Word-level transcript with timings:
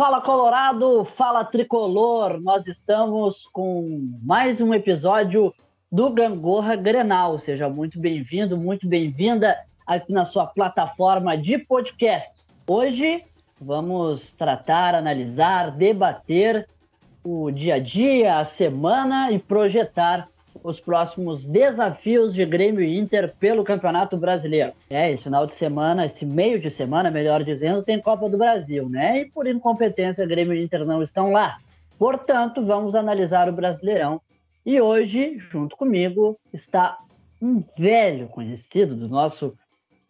Fala 0.00 0.22
Colorado, 0.22 1.04
fala 1.04 1.44
Tricolor. 1.44 2.40
Nós 2.40 2.66
estamos 2.66 3.46
com 3.52 4.10
mais 4.22 4.58
um 4.58 4.72
episódio 4.72 5.52
do 5.92 6.08
Gangorra 6.08 6.74
Grenal. 6.74 7.38
Seja 7.38 7.68
muito 7.68 8.00
bem-vindo, 8.00 8.56
muito 8.56 8.88
bem-vinda 8.88 9.58
aqui 9.86 10.10
na 10.10 10.24
sua 10.24 10.46
plataforma 10.46 11.36
de 11.36 11.58
podcasts. 11.58 12.56
Hoje 12.66 13.22
vamos 13.60 14.32
tratar, 14.32 14.94
analisar, 14.94 15.70
debater 15.70 16.66
o 17.22 17.50
dia 17.50 17.74
a 17.74 17.78
dia, 17.78 18.38
a 18.38 18.44
semana 18.46 19.30
e 19.30 19.38
projetar 19.38 20.26
os 20.62 20.78
próximos 20.78 21.44
desafios 21.44 22.34
de 22.34 22.44
Grêmio 22.44 22.82
e 22.82 22.98
Inter 22.98 23.34
pelo 23.38 23.64
Campeonato 23.64 24.16
Brasileiro. 24.16 24.72
É, 24.88 25.10
esse 25.10 25.24
final 25.24 25.46
de 25.46 25.54
semana, 25.54 26.06
esse 26.06 26.24
meio 26.24 26.60
de 26.60 26.70
semana, 26.70 27.10
melhor 27.10 27.42
dizendo, 27.42 27.82
tem 27.82 28.00
Copa 28.00 28.28
do 28.28 28.38
Brasil, 28.38 28.88
né? 28.88 29.20
E 29.20 29.30
por 29.30 29.46
incompetência, 29.46 30.26
Grêmio 30.26 30.54
e 30.54 30.62
Inter 30.62 30.84
não 30.84 31.02
estão 31.02 31.32
lá. 31.32 31.58
Portanto, 31.98 32.64
vamos 32.64 32.94
analisar 32.94 33.48
o 33.48 33.52
Brasileirão. 33.52 34.20
E 34.64 34.80
hoje, 34.80 35.36
junto 35.38 35.76
comigo, 35.76 36.36
está 36.52 36.96
um 37.40 37.62
velho 37.76 38.28
conhecido 38.28 38.94
do 38.94 39.08
nosso 39.08 39.56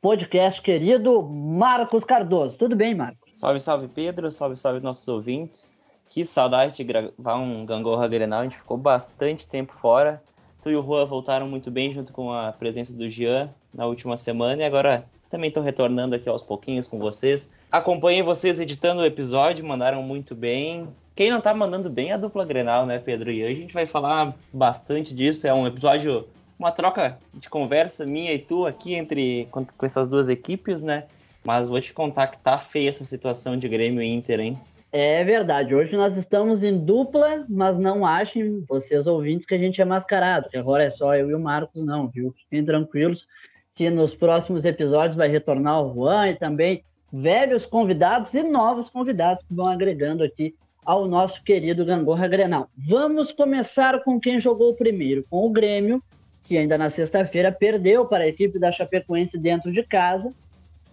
podcast 0.00 0.60
querido, 0.62 1.22
Marcos 1.22 2.04
Cardoso. 2.04 2.56
Tudo 2.56 2.74
bem, 2.74 2.94
Marcos? 2.94 3.20
Salve, 3.34 3.60
salve, 3.60 3.88
Pedro. 3.88 4.32
Salve, 4.32 4.56
salve, 4.56 4.80
nossos 4.80 5.06
ouvintes. 5.06 5.76
Que 6.08 6.24
saudade 6.24 6.76
de 6.76 6.84
gravar 6.84 7.36
um 7.36 7.64
Gangorra 7.64 8.08
Grenal. 8.08 8.40
A 8.40 8.44
gente 8.44 8.56
ficou 8.56 8.76
bastante 8.76 9.46
tempo 9.46 9.72
fora. 9.80 10.22
Tu 10.62 10.70
e 10.70 10.76
o 10.76 10.82
Juan 10.82 11.06
voltaram 11.06 11.48
muito 11.48 11.70
bem 11.70 11.92
junto 11.92 12.12
com 12.12 12.32
a 12.32 12.52
presença 12.52 12.92
do 12.92 13.08
Jean 13.08 13.48
na 13.72 13.86
última 13.86 14.16
semana 14.16 14.62
e 14.62 14.64
agora 14.64 15.04
também 15.30 15.48
estou 15.48 15.62
retornando 15.62 16.14
aqui 16.14 16.28
aos 16.28 16.42
pouquinhos 16.42 16.86
com 16.86 16.98
vocês. 16.98 17.52
Acompanhei 17.70 18.22
vocês 18.22 18.58
editando 18.58 19.00
o 19.00 19.06
episódio, 19.06 19.64
mandaram 19.64 20.02
muito 20.02 20.34
bem. 20.34 20.88
Quem 21.14 21.30
não 21.30 21.40
tá 21.40 21.54
mandando 21.54 21.88
bem 21.88 22.10
é 22.10 22.14
a 22.14 22.18
dupla 22.18 22.44
Grenal, 22.44 22.84
né, 22.84 22.98
Pedro? 22.98 23.30
E 23.30 23.42
hoje 23.42 23.52
a 23.52 23.62
gente 23.62 23.74
vai 23.74 23.86
falar 23.86 24.34
bastante 24.52 25.14
disso. 25.14 25.46
É 25.46 25.54
um 25.54 25.66
episódio, 25.66 26.26
uma 26.58 26.72
troca 26.72 27.18
de 27.32 27.48
conversa 27.48 28.04
minha 28.04 28.32
e 28.32 28.38
tu 28.38 28.66
aqui 28.66 28.94
entre 28.94 29.46
com, 29.50 29.64
com 29.64 29.86
essas 29.86 30.08
duas 30.08 30.28
equipes, 30.28 30.82
né? 30.82 31.04
Mas 31.44 31.68
vou 31.68 31.80
te 31.80 31.92
contar 31.94 32.26
que 32.26 32.38
tá 32.38 32.58
feia 32.58 32.90
essa 32.90 33.04
situação 33.04 33.56
de 33.56 33.68
Grêmio 33.68 34.02
e 34.02 34.06
Inter, 34.06 34.40
hein? 34.40 34.58
É 34.92 35.22
verdade. 35.22 35.72
Hoje 35.72 35.96
nós 35.96 36.16
estamos 36.16 36.64
em 36.64 36.76
dupla, 36.76 37.44
mas 37.48 37.78
não 37.78 38.04
achem, 38.04 38.64
vocês 38.68 39.06
ouvintes, 39.06 39.46
que 39.46 39.54
a 39.54 39.58
gente 39.58 39.80
é 39.80 39.84
mascarado, 39.84 40.48
que 40.48 40.56
agora 40.56 40.82
é 40.82 40.90
só 40.90 41.14
eu 41.14 41.30
e 41.30 41.34
o 41.34 41.38
Marcos, 41.38 41.84
não, 41.84 42.08
viu? 42.08 42.32
Fiquem 42.32 42.64
tranquilos 42.64 43.28
que 43.72 43.88
nos 43.88 44.16
próximos 44.16 44.64
episódios 44.64 45.14
vai 45.14 45.28
retornar 45.28 45.80
o 45.80 45.94
Juan 45.94 46.30
e 46.30 46.34
também 46.34 46.82
velhos 47.12 47.64
convidados 47.64 48.34
e 48.34 48.42
novos 48.42 48.90
convidados 48.90 49.44
que 49.44 49.54
vão 49.54 49.66
agregando 49.66 50.24
aqui 50.24 50.56
ao 50.84 51.06
nosso 51.06 51.42
querido 51.44 51.84
Gangorra 51.84 52.26
Grenal. 52.26 52.68
Vamos 52.76 53.30
começar 53.30 54.02
com 54.02 54.18
quem 54.18 54.40
jogou 54.40 54.74
primeiro, 54.74 55.24
com 55.30 55.46
o 55.46 55.50
Grêmio, 55.50 56.02
que 56.42 56.58
ainda 56.58 56.76
na 56.76 56.90
sexta-feira 56.90 57.52
perdeu 57.52 58.06
para 58.06 58.24
a 58.24 58.28
equipe 58.28 58.58
da 58.58 58.72
Chapecoense 58.72 59.38
dentro 59.38 59.72
de 59.72 59.84
casa 59.84 60.34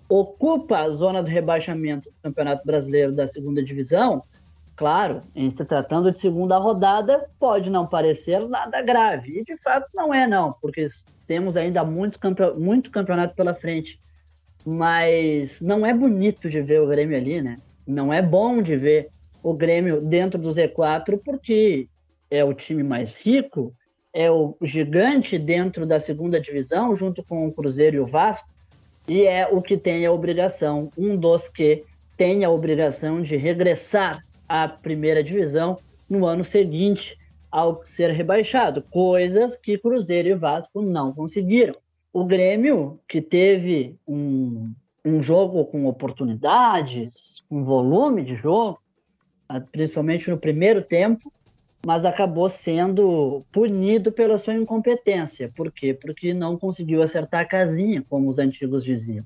ocupa 0.09 0.79
a 0.79 0.89
zona 0.89 1.21
do 1.21 1.29
rebaixamento 1.29 2.09
do 2.09 2.15
Campeonato 2.21 2.65
Brasileiro 2.65 3.11
da 3.11 3.27
segunda 3.27 3.63
divisão, 3.63 4.23
claro, 4.75 5.21
em 5.35 5.49
se 5.49 5.65
tratando 5.65 6.11
de 6.11 6.19
segunda 6.19 6.57
rodada, 6.57 7.27
pode 7.39 7.69
não 7.69 7.85
parecer 7.85 8.47
nada 8.47 8.81
grave. 8.81 9.39
E 9.39 9.43
de 9.43 9.57
fato 9.57 9.87
não 9.93 10.13
é, 10.13 10.27
não, 10.27 10.53
porque 10.61 10.87
temos 11.25 11.57
ainda 11.57 11.83
muito, 11.83 12.19
campe 12.19 12.43
muito 12.57 12.91
campeonato 12.91 13.35
pela 13.35 13.53
frente. 13.53 13.99
Mas 14.65 15.59
não 15.61 15.85
é 15.85 15.93
bonito 15.93 16.49
de 16.49 16.61
ver 16.61 16.81
o 16.81 16.87
Grêmio 16.87 17.17
ali, 17.17 17.41
né? 17.41 17.55
Não 17.85 18.13
é 18.13 18.21
bom 18.21 18.61
de 18.61 18.75
ver 18.75 19.09
o 19.41 19.53
Grêmio 19.53 20.01
dentro 20.01 20.39
do 20.39 20.49
Z4, 20.49 21.19
porque 21.23 21.87
é 22.29 22.43
o 22.43 22.53
time 22.53 22.83
mais 22.83 23.17
rico, 23.17 23.73
é 24.13 24.29
o 24.29 24.57
gigante 24.61 25.37
dentro 25.37 25.85
da 25.85 25.99
segunda 25.99 26.39
divisão, 26.39 26.95
junto 26.95 27.23
com 27.23 27.47
o 27.47 27.53
Cruzeiro 27.53 27.97
e 27.97 27.99
o 27.99 28.05
Vasco 28.05 28.56
e 29.07 29.23
é 29.23 29.47
o 29.47 29.61
que 29.61 29.77
tem 29.77 30.05
a 30.05 30.11
obrigação, 30.11 30.91
um 30.97 31.15
dos 31.15 31.47
que 31.47 31.83
tem 32.17 32.43
a 32.43 32.49
obrigação 32.49 33.21
de 33.21 33.35
regressar 33.35 34.21
à 34.47 34.67
primeira 34.67 35.23
divisão 35.23 35.77
no 36.09 36.25
ano 36.25 36.43
seguinte 36.43 37.17
ao 37.49 37.85
ser 37.85 38.11
rebaixado, 38.11 38.83
coisas 38.91 39.55
que 39.55 39.77
Cruzeiro 39.77 40.27
e 40.27 40.35
Vasco 40.35 40.81
não 40.81 41.13
conseguiram. 41.13 41.75
O 42.11 42.25
Grêmio, 42.25 42.99
que 43.07 43.21
teve 43.21 43.95
um, 44.07 44.73
um 45.05 45.21
jogo 45.21 45.63
com 45.65 45.85
oportunidades, 45.85 47.41
um 47.49 47.63
volume 47.63 48.23
de 48.23 48.35
jogo, 48.35 48.79
principalmente 49.71 50.29
no 50.29 50.37
primeiro 50.37 50.81
tempo, 50.81 51.31
mas 51.85 52.05
acabou 52.05 52.49
sendo 52.49 53.43
punido 53.51 54.11
pela 54.11 54.37
sua 54.37 54.55
incompetência. 54.55 55.51
Por 55.55 55.71
quê? 55.71 55.93
Porque 55.93 56.33
não 56.33 56.57
conseguiu 56.57 57.01
acertar 57.01 57.41
a 57.41 57.45
casinha, 57.45 58.03
como 58.09 58.29
os 58.29 58.39
antigos 58.39 58.83
diziam. 58.83 59.25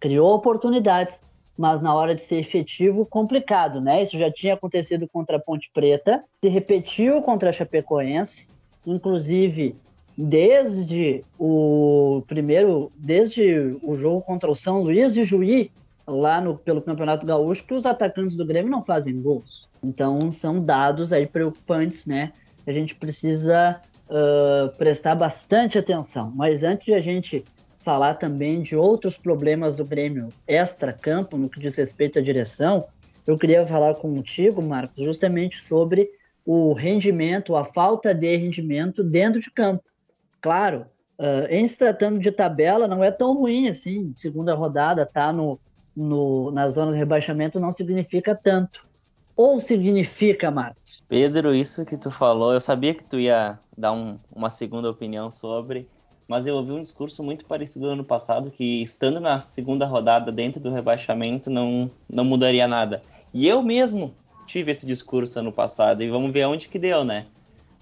Criou 0.00 0.34
oportunidades, 0.34 1.20
mas 1.56 1.82
na 1.82 1.94
hora 1.94 2.14
de 2.14 2.22
ser 2.22 2.36
efetivo, 2.36 3.04
complicado, 3.04 3.80
né? 3.80 4.02
Isso 4.02 4.18
já 4.18 4.30
tinha 4.30 4.54
acontecido 4.54 5.08
contra 5.08 5.36
a 5.36 5.40
Ponte 5.40 5.70
Preta, 5.74 6.24
se 6.42 6.48
repetiu 6.48 7.20
contra 7.20 7.50
a 7.50 7.52
Chapecoense, 7.52 8.46
inclusive 8.86 9.76
desde 10.16 11.24
o 11.38 12.22
primeiro, 12.26 12.90
desde 12.96 13.76
o 13.82 13.96
jogo 13.96 14.20
contra 14.22 14.50
o 14.50 14.54
São 14.54 14.82
Luís 14.82 15.12
de 15.12 15.24
Juí, 15.24 15.70
lá 16.08 16.40
no, 16.40 16.56
pelo 16.56 16.82
Campeonato 16.82 17.26
Gaúcho, 17.26 17.64
que 17.64 17.74
os 17.74 17.84
atacantes 17.84 18.34
do 18.36 18.46
Grêmio 18.46 18.70
não 18.70 18.84
fazem 18.84 19.20
gols. 19.20 19.68
Então 19.82 20.30
são 20.30 20.64
dados 20.64 21.12
aí 21.12 21.26
preocupantes, 21.26 22.06
né? 22.06 22.32
A 22.66 22.72
gente 22.72 22.94
precisa 22.94 23.80
uh, 24.08 24.76
prestar 24.76 25.14
bastante 25.14 25.78
atenção. 25.78 26.32
Mas 26.34 26.62
antes 26.62 26.86
de 26.86 26.94
a 26.94 27.00
gente 27.00 27.44
falar 27.84 28.14
também 28.14 28.62
de 28.62 28.74
outros 28.74 29.16
problemas 29.16 29.76
do 29.76 29.84
Grêmio 29.84 30.28
extra-campo, 30.46 31.36
no 31.38 31.48
que 31.48 31.60
diz 31.60 31.74
respeito 31.74 32.18
à 32.18 32.22
direção, 32.22 32.86
eu 33.26 33.38
queria 33.38 33.66
falar 33.66 33.94
contigo, 33.94 34.62
Marcos, 34.62 35.04
justamente 35.04 35.62
sobre 35.62 36.10
o 36.44 36.72
rendimento, 36.72 37.56
a 37.56 37.64
falta 37.64 38.14
de 38.14 38.36
rendimento 38.36 39.04
dentro 39.04 39.40
de 39.40 39.50
campo. 39.50 39.84
Claro, 40.40 40.86
uh, 41.18 41.46
em 41.50 41.66
se 41.66 41.76
tratando 41.76 42.18
de 42.18 42.32
tabela, 42.32 42.88
não 42.88 43.04
é 43.04 43.10
tão 43.10 43.34
ruim 43.34 43.68
assim. 43.68 44.12
Segunda 44.16 44.54
rodada, 44.54 45.04
tá 45.04 45.32
no, 45.32 45.60
no, 45.98 46.50
na 46.50 46.68
zona 46.68 46.92
de 46.92 46.98
rebaixamento, 46.98 47.58
não 47.58 47.72
significa 47.72 48.34
tanto 48.34 48.88
ou 49.38 49.60
significa, 49.60 50.50
Marcos? 50.50 51.04
Pedro, 51.08 51.54
isso 51.54 51.84
que 51.84 51.96
tu 51.96 52.10
falou, 52.10 52.52
eu 52.52 52.60
sabia 52.60 52.92
que 52.92 53.04
tu 53.04 53.20
ia 53.20 53.56
dar 53.76 53.92
um, 53.92 54.18
uma 54.34 54.50
segunda 54.50 54.90
opinião 54.90 55.30
sobre, 55.30 55.88
mas 56.26 56.44
eu 56.44 56.56
ouvi 56.56 56.72
um 56.72 56.82
discurso 56.82 57.22
muito 57.22 57.44
parecido 57.44 57.86
no 57.86 57.92
ano 57.92 58.04
passado, 58.04 58.50
que 58.50 58.82
estando 58.82 59.20
na 59.20 59.40
segunda 59.40 59.86
rodada 59.86 60.32
dentro 60.32 60.58
do 60.58 60.72
rebaixamento 60.72 61.48
não, 61.48 61.88
não 62.10 62.24
mudaria 62.24 62.66
nada. 62.66 63.00
E 63.32 63.46
eu 63.46 63.62
mesmo 63.62 64.12
tive 64.44 64.72
esse 64.72 64.84
discurso 64.84 65.38
ano 65.38 65.52
passado, 65.52 66.02
e 66.02 66.10
vamos 66.10 66.32
ver 66.32 66.46
onde 66.46 66.66
que 66.66 66.78
deu, 66.78 67.04
né? 67.04 67.26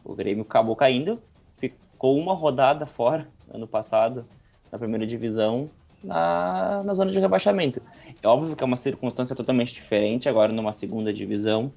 O 0.05 0.15
Grêmio 0.15 0.43
acabou 0.43 0.77
caindo, 0.77 1.19
ficou 1.55 2.19
uma 2.19 2.35
rodada 2.35 2.85
fora 2.85 3.27
ano 3.51 3.67
passado, 3.67 4.27
na 4.71 4.79
primeira 4.79 5.07
divisão, 5.07 5.71
na, 6.05 6.83
na 6.85 6.93
zona 6.93 7.11
de 7.11 7.19
rebaixamento. 7.19 7.81
É 8.23 8.29
óbvio 8.29 8.57
que 8.57 8.63
é 8.63 8.67
uma 8.67 8.77
circunstância 8.77 9.37
totalmente 9.37 9.75
diferente 9.75 10.29
agora 10.29 10.53
numa 10.53 10.73
segunda 10.73 11.13
divisão, 11.13 11.73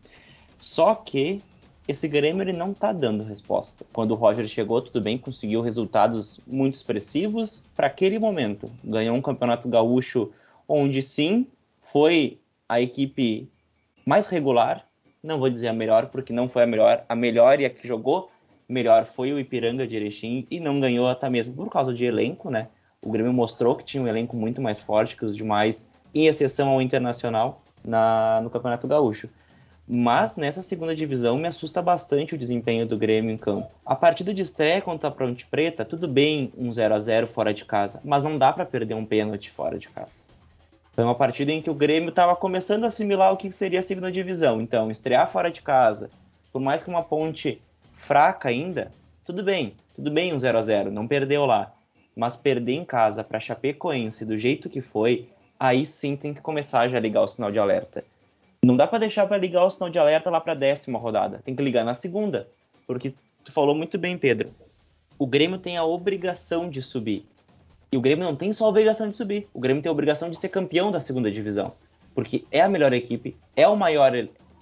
só 0.57 0.95
que 0.95 1.41
esse 1.87 2.07
Grêmio 2.07 2.43
ele 2.43 2.53
não 2.53 2.71
está 2.71 2.91
dando 2.91 3.23
resposta. 3.23 3.85
Quando 3.91 4.11
o 4.11 4.15
Roger 4.15 4.47
chegou, 4.47 4.81
tudo 4.81 5.01
bem, 5.01 5.17
conseguiu 5.17 5.61
resultados 5.61 6.39
muito 6.45 6.75
expressivos 6.75 7.63
para 7.75 7.87
aquele 7.87 8.19
momento. 8.19 8.71
Ganhou 8.83 9.15
um 9.15 9.21
campeonato 9.21 9.67
gaúcho 9.67 10.31
onde 10.67 11.01
sim 11.01 11.47
foi 11.81 12.37
a 12.67 12.79
equipe 12.79 13.49
mais 14.05 14.27
regular, 14.27 14.85
não 15.23 15.39
vou 15.39 15.49
dizer 15.49 15.67
a 15.67 15.73
melhor 15.73 16.07
porque 16.07 16.31
não 16.31 16.47
foi 16.47 16.63
a 16.63 16.67
melhor, 16.67 17.03
a 17.09 17.15
melhor 17.15 17.59
e 17.59 17.65
a 17.65 17.69
que 17.69 17.87
jogou 17.87 18.29
melhor 18.69 19.05
foi 19.05 19.33
o 19.33 19.39
Ipiranga 19.39 19.87
de 19.87 19.95
Erechim 19.95 20.45
e 20.51 20.59
não 20.59 20.79
ganhou 20.79 21.07
até 21.07 21.27
mesmo 21.27 21.55
por 21.55 21.69
causa 21.71 21.91
de 21.91 22.05
elenco, 22.05 22.51
né? 22.51 22.67
O 23.01 23.09
Grêmio 23.09 23.33
mostrou 23.33 23.75
que 23.75 23.83
tinha 23.83 24.03
um 24.03 24.07
elenco 24.07 24.35
muito 24.35 24.61
mais 24.61 24.79
forte 24.79 25.17
que 25.17 25.25
os 25.25 25.35
demais, 25.35 25.91
em 26.13 26.27
exceção 26.27 26.69
ao 26.69 26.81
Internacional, 26.81 27.61
na, 27.83 28.39
no 28.41 28.49
Campeonato 28.49 28.87
Gaúcho. 28.87 29.29
Mas 29.87 30.35
nessa 30.35 30.61
segunda 30.61 30.95
divisão 30.95 31.37
me 31.37 31.47
assusta 31.47 31.81
bastante 31.81 32.35
o 32.35 32.37
desempenho 32.37 32.85
do 32.85 32.97
Grêmio 32.97 33.31
em 33.31 33.37
campo. 33.37 33.71
A 33.83 33.95
partida 33.95 34.33
de 34.33 34.41
estreia 34.43 34.81
contra 34.81 35.09
a 35.09 35.11
Ponte 35.11 35.47
Preta, 35.47 35.83
tudo 35.83 36.07
bem 36.07 36.53
um 36.55 36.71
0 36.71 36.93
a 36.93 36.99
0 36.99 37.25
fora 37.25 37.53
de 37.53 37.65
casa, 37.65 37.99
mas 38.03 38.23
não 38.23 38.37
dá 38.37 38.53
para 38.53 38.65
perder 38.65 38.93
um 38.93 39.05
pênalti 39.05 39.49
fora 39.49 39.79
de 39.79 39.89
casa. 39.89 40.23
Foi 40.93 41.03
uma 41.03 41.15
partida 41.15 41.51
em 41.51 41.61
que 41.61 41.71
o 41.71 41.73
Grêmio 41.73 42.09
estava 42.09 42.35
começando 42.35 42.83
a 42.83 42.87
assimilar 42.87 43.33
o 43.33 43.37
que 43.37 43.51
seria 43.51 43.79
a 43.79 43.83
segunda 43.83 44.11
divisão. 44.11 44.61
Então, 44.61 44.91
estrear 44.91 45.31
fora 45.31 45.49
de 45.49 45.61
casa, 45.61 46.11
por 46.51 46.61
mais 46.61 46.83
que 46.83 46.89
uma 46.89 47.03
ponte 47.03 47.59
fraca 47.93 48.49
ainda, 48.49 48.91
tudo 49.25 49.41
bem, 49.41 49.73
tudo 49.95 50.11
bem 50.11 50.33
um 50.33 50.39
0 50.39 50.57
a 50.57 50.61
0 50.61 50.91
não 50.91 51.07
perdeu 51.07 51.45
lá 51.45 51.73
mas 52.19 52.35
perder 52.35 52.73
em 52.73 52.83
casa 52.83 53.23
para 53.23 53.39
Chapecoense 53.39 54.25
do 54.25 54.35
jeito 54.35 54.69
que 54.69 54.81
foi, 54.81 55.29
aí 55.59 55.85
sim 55.85 56.15
tem 56.15 56.33
que 56.33 56.41
começar 56.41 56.81
a 56.81 56.87
já 56.87 56.99
ligar 56.99 57.21
o 57.21 57.27
sinal 57.27 57.51
de 57.51 57.59
alerta. 57.59 58.03
Não 58.63 58.75
dá 58.75 58.87
para 58.87 58.99
deixar 58.99 59.27
para 59.27 59.37
ligar 59.37 59.65
o 59.65 59.69
sinal 59.69 59.89
de 59.89 59.99
alerta 59.99 60.29
lá 60.29 60.39
para 60.39 60.53
a 60.53 60.55
décima 60.55 60.97
rodada. 60.97 61.41
Tem 61.43 61.55
que 61.55 61.63
ligar 61.63 61.83
na 61.83 61.93
segunda, 61.93 62.47
porque 62.87 63.13
tu 63.43 63.51
falou 63.51 63.75
muito 63.75 63.97
bem, 63.97 64.17
Pedro. 64.17 64.49
O 65.17 65.27
Grêmio 65.27 65.57
tem 65.57 65.77
a 65.77 65.83
obrigação 65.83 66.69
de 66.69 66.81
subir. 66.81 67.25
E 67.91 67.97
o 67.97 68.01
Grêmio 68.01 68.23
não 68.23 68.35
tem 68.35 68.53
só 68.53 68.65
a 68.65 68.69
obrigação 68.69 69.09
de 69.09 69.15
subir. 69.15 69.47
O 69.53 69.59
Grêmio 69.59 69.81
tem 69.81 69.89
a 69.89 69.93
obrigação 69.93 70.29
de 70.29 70.37
ser 70.37 70.49
campeão 70.49 70.91
da 70.91 71.01
segunda 71.01 71.31
divisão, 71.31 71.73
porque 72.13 72.45
é 72.51 72.61
a 72.61 72.69
melhor 72.69 72.93
equipe, 72.93 73.35
é 73.55 73.67
o 73.67 73.75
maior 73.75 74.13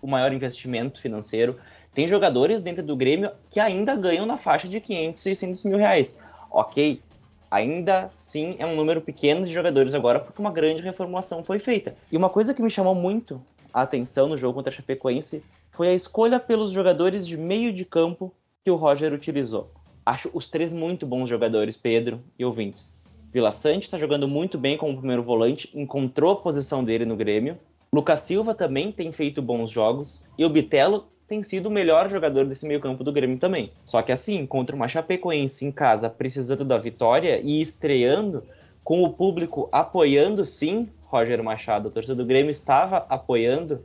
o 0.02 0.08
maior 0.08 0.32
investimento 0.32 1.02
financeiro. 1.02 1.58
Tem 1.94 2.08
jogadores 2.08 2.62
dentro 2.62 2.84
do 2.84 2.96
Grêmio 2.96 3.32
que 3.50 3.60
ainda 3.60 3.96
ganham 3.96 4.26
na 4.26 4.38
faixa 4.38 4.68
de 4.68 4.80
500, 4.80 5.24
600 5.24 5.64
mil 5.64 5.78
reais. 5.78 6.18
Ok, 6.52 7.02
ainda 7.50 8.12
sim 8.16 8.56
é 8.60 8.66
um 8.66 8.76
número 8.76 9.02
pequeno 9.02 9.46
de 9.46 9.54
jogadores 9.54 9.94
agora, 9.94 10.20
porque 10.20 10.42
uma 10.42 10.52
grande 10.52 10.82
reformulação 10.84 11.44
foi 11.44 11.60
feita. 11.60 11.96
E 12.12 12.18
uma 12.18 12.30
coisa 12.30 12.54
que 12.54 12.62
me 12.62 12.70
chamou 12.70 12.96
muito 12.96 13.42
a 13.74 13.82
atenção 13.82 14.28
no 14.28 14.38
jogo 14.38 14.56
contra 14.56 14.72
a 14.72 14.76
Chapecoense 14.76 15.44
foi 15.72 15.90
a 15.90 15.94
escolha 15.94 16.40
pelos 16.40 16.72
jogadores 16.72 17.28
de 17.28 17.38
meio 17.38 17.72
de 17.72 17.86
campo 17.86 18.34
que 18.64 18.72
o 18.72 18.76
Roger 18.76 19.14
utilizou. 19.14 19.72
Acho 20.06 20.30
os 20.34 20.50
três 20.50 20.72
muito 20.72 21.06
bons 21.06 21.30
jogadores, 21.30 21.78
Pedro 21.78 22.22
e 22.40 22.46
ouvintes. 22.46 22.98
Vila 23.32 23.52
Sante 23.52 23.84
está 23.84 23.98
jogando 23.98 24.28
muito 24.28 24.58
bem 24.58 24.78
como 24.78 24.98
primeiro 24.98 25.22
volante, 25.22 25.70
encontrou 25.74 26.32
a 26.32 26.36
posição 26.38 26.84
dele 26.84 27.06
no 27.06 27.16
Grêmio. 27.16 27.58
Lucas 27.92 28.22
Silva 28.22 28.56
também 28.56 28.92
tem 28.92 29.12
feito 29.12 29.42
bons 29.42 29.70
jogos. 29.70 30.24
E 30.38 30.46
o 30.46 30.50
Bitelo 30.50 31.08
tem 31.28 31.44
sido 31.44 31.68
o 31.68 31.72
melhor 31.72 32.10
jogador 32.10 32.46
desse 32.46 32.66
meio-campo 32.66 33.04
do 33.04 33.12
Grêmio 33.12 33.38
também. 33.38 33.72
Só 33.84 34.02
que 34.02 34.12
assim, 34.12 34.46
contra 34.46 34.76
uma 34.76 34.88
Chapecoense 34.88 35.66
em 35.66 35.72
casa, 35.72 36.10
precisando 36.10 36.64
da 36.64 36.78
vitória 36.78 37.42
e 37.44 37.62
estreando, 37.62 38.44
com 38.84 39.04
o 39.04 39.12
público 39.12 39.68
apoiando 39.72 40.46
sim 40.46 40.90
Roger 41.04 41.44
Machado, 41.44 41.90
a 41.90 41.92
torcida 41.92 42.16
do 42.16 42.26
Grêmio 42.26 42.52
estava 42.52 43.06
apoiando 43.10 43.84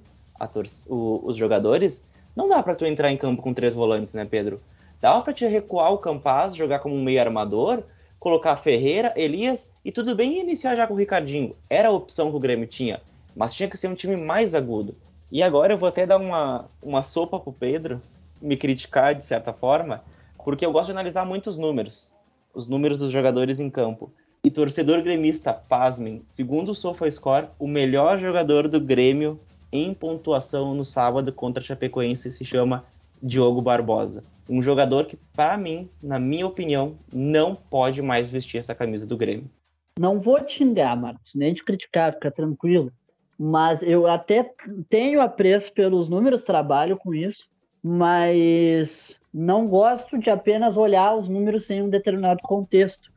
o, 0.89 1.21
os 1.25 1.37
jogadores, 1.37 2.09
não 2.35 2.49
dá 2.49 2.63
para 2.63 2.75
tu 2.75 2.87
entrar 2.87 3.11
em 3.11 3.17
campo 3.17 3.43
com 3.43 3.53
três 3.53 3.75
volantes, 3.75 4.15
né, 4.15 4.25
Pedro? 4.25 4.61
Dá 5.01 5.21
para 5.21 5.33
te 5.33 5.45
recuar 5.47 5.93
o 5.93 5.99
Campaz, 5.99 6.55
jogar 6.55 6.79
como 6.79 6.95
um 6.95 7.03
meio 7.03 7.21
armador, 7.21 7.83
colocar 8.21 8.57
Ferreira, 8.57 9.13
Elias 9.17 9.73
e 9.85 9.91
tudo 9.91 10.15
bem 10.15 10.41
iniciar 10.41 10.77
já 10.77 10.87
com 10.87 10.95
o 10.95 10.97
Ricardinho. 10.97 11.57
Era 11.69 11.89
a 11.89 11.93
opção 11.93 12.31
que 12.31 12.37
o 12.37 12.41
Grêmio 12.41 12.69
tinha, 12.69 13.01
mas 13.35 13.53
tinha 13.53 13.69
que 13.69 13.77
ser 13.77 13.89
um 13.89 13.97
time 13.97 14.17
mais 14.17 14.55
agudo. 14.55 14.95
E 15.33 15.43
agora 15.43 15.73
eu 15.73 15.79
vou 15.79 15.89
até 15.89 16.05
dar 16.07 16.19
uma, 16.19 16.67
uma 16.83 17.03
sopa 17.03 17.41
pro 17.41 17.55
Pedro, 17.55 18.03
me 18.39 18.55
criticar 18.55 19.15
de 19.15 19.25
certa 19.25 19.51
forma, 19.51 20.05
porque 20.45 20.67
eu 20.67 20.71
gosto 20.71 20.89
de 20.89 20.93
analisar 20.93 21.25
muitos 21.25 21.57
números, 21.57 22.13
os 22.53 22.67
números 22.67 22.99
dos 22.99 23.11
jogadores 23.11 23.59
em 23.59 23.71
campo. 23.71 24.13
E 24.45 24.51
torcedor 24.51 25.01
gremista, 25.01 25.55
pasmem, 25.55 26.23
segundo 26.27 26.73
o 26.73 26.75
SofaScore, 26.75 27.47
o 27.59 27.67
melhor 27.67 28.19
jogador 28.19 28.69
do 28.69 28.79
Grêmio 28.79 29.41
em 29.73 29.95
pontuação 29.95 30.75
no 30.75 30.85
sábado 30.85 31.33
contra 31.33 31.63
a 31.63 31.65
Chapecoense 31.65 32.31
se 32.31 32.45
chama 32.45 32.85
Diogo 33.23 33.63
Barbosa. 33.63 34.23
Um 34.51 34.61
jogador 34.61 35.07
que, 35.07 35.17
para 35.35 35.57
mim, 35.57 35.89
na 36.03 36.19
minha 36.19 36.47
opinião, 36.47 36.95
não 37.11 37.55
pode 37.55 38.03
mais 38.03 38.29
vestir 38.29 38.59
essa 38.59 38.75
camisa 38.75 39.07
do 39.07 39.17
Grêmio. 39.17 39.51
Não 39.99 40.21
vou 40.21 40.39
te 40.45 40.59
xingar, 40.59 40.95
Marcos, 40.95 41.33
nem 41.35 41.55
te 41.55 41.65
criticar, 41.65 42.13
fica 42.13 42.31
tranquilo 42.31 42.93
mas 43.39 43.83
eu 43.83 44.07
até 44.07 44.53
tenho 44.89 45.21
apreço 45.21 45.73
pelos 45.73 46.09
números, 46.09 46.45
trabalho 46.45 46.97
com 46.97 47.15
isso, 47.15 47.49
mas 47.83 49.19
não 49.33 49.67
gosto 49.67 50.19
de 50.19 50.31
apenas 50.31 50.77
olhar 50.77 51.15
os 51.17 51.29
números 51.29 51.67
sem 51.67 51.83
um 51.83 51.89
determinado 51.89 52.41
contexto. 52.43 53.11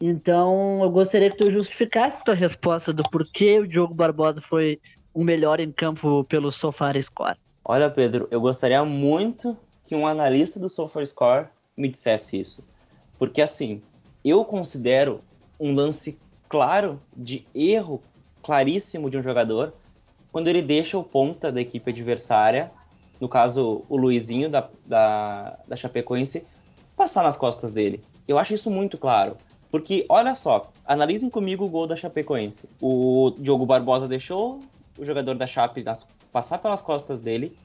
Então, 0.00 0.80
eu 0.82 0.90
gostaria 0.90 1.30
que 1.30 1.36
tu 1.36 1.50
justificasse 1.50 2.24
tua 2.24 2.34
resposta 2.34 2.92
do 2.92 3.04
porquê 3.04 3.60
o 3.60 3.68
Diogo 3.68 3.94
Barbosa 3.94 4.40
foi 4.40 4.80
o 5.14 5.22
melhor 5.22 5.60
em 5.60 5.70
campo 5.70 6.24
pelo 6.24 6.50
SofaScore. 6.50 7.36
Olha, 7.64 7.88
Pedro, 7.88 8.26
eu 8.30 8.40
gostaria 8.40 8.84
muito 8.84 9.56
que 9.86 9.94
um 9.94 10.06
analista 10.06 10.58
do 10.58 10.68
SofaScore 10.68 11.46
me 11.76 11.88
dissesse 11.88 12.40
isso. 12.40 12.66
Porque, 13.18 13.40
assim, 13.40 13.80
eu 14.24 14.44
considero 14.44 15.20
um 15.60 15.72
lance 15.72 16.18
claro 16.48 17.00
de 17.16 17.46
erro 17.54 18.02
claríssimo 18.42 19.08
de 19.08 19.16
um 19.16 19.22
jogador 19.22 19.72
quando 20.32 20.48
ele 20.48 20.62
deixa 20.62 20.96
o 20.96 21.04
ponta 21.04 21.52
da 21.52 21.60
equipe 21.60 21.90
adversária, 21.90 22.70
no 23.20 23.28
caso 23.28 23.84
o 23.88 23.96
Luizinho 23.96 24.48
da, 24.48 24.68
da, 24.86 25.58
da 25.68 25.76
Chapecoense, 25.76 26.46
passar 26.96 27.22
nas 27.22 27.36
costas 27.36 27.72
dele. 27.72 28.02
Eu 28.26 28.38
acho 28.38 28.54
isso 28.54 28.70
muito 28.70 28.96
claro. 28.96 29.36
Porque, 29.70 30.04
olha 30.08 30.34
só, 30.34 30.70
analisem 30.84 31.30
comigo 31.30 31.64
o 31.64 31.68
gol 31.68 31.86
da 31.86 31.96
Chapecoense. 31.96 32.68
O 32.80 33.32
Diogo 33.38 33.66
Barbosa 33.66 34.08
deixou 34.08 34.60
o 34.98 35.04
jogador 35.04 35.34
da 35.34 35.46
Chape 35.46 35.84
passar 36.30 36.58
pelas 36.58 36.82
costas 36.82 37.20
dele, 37.20 37.56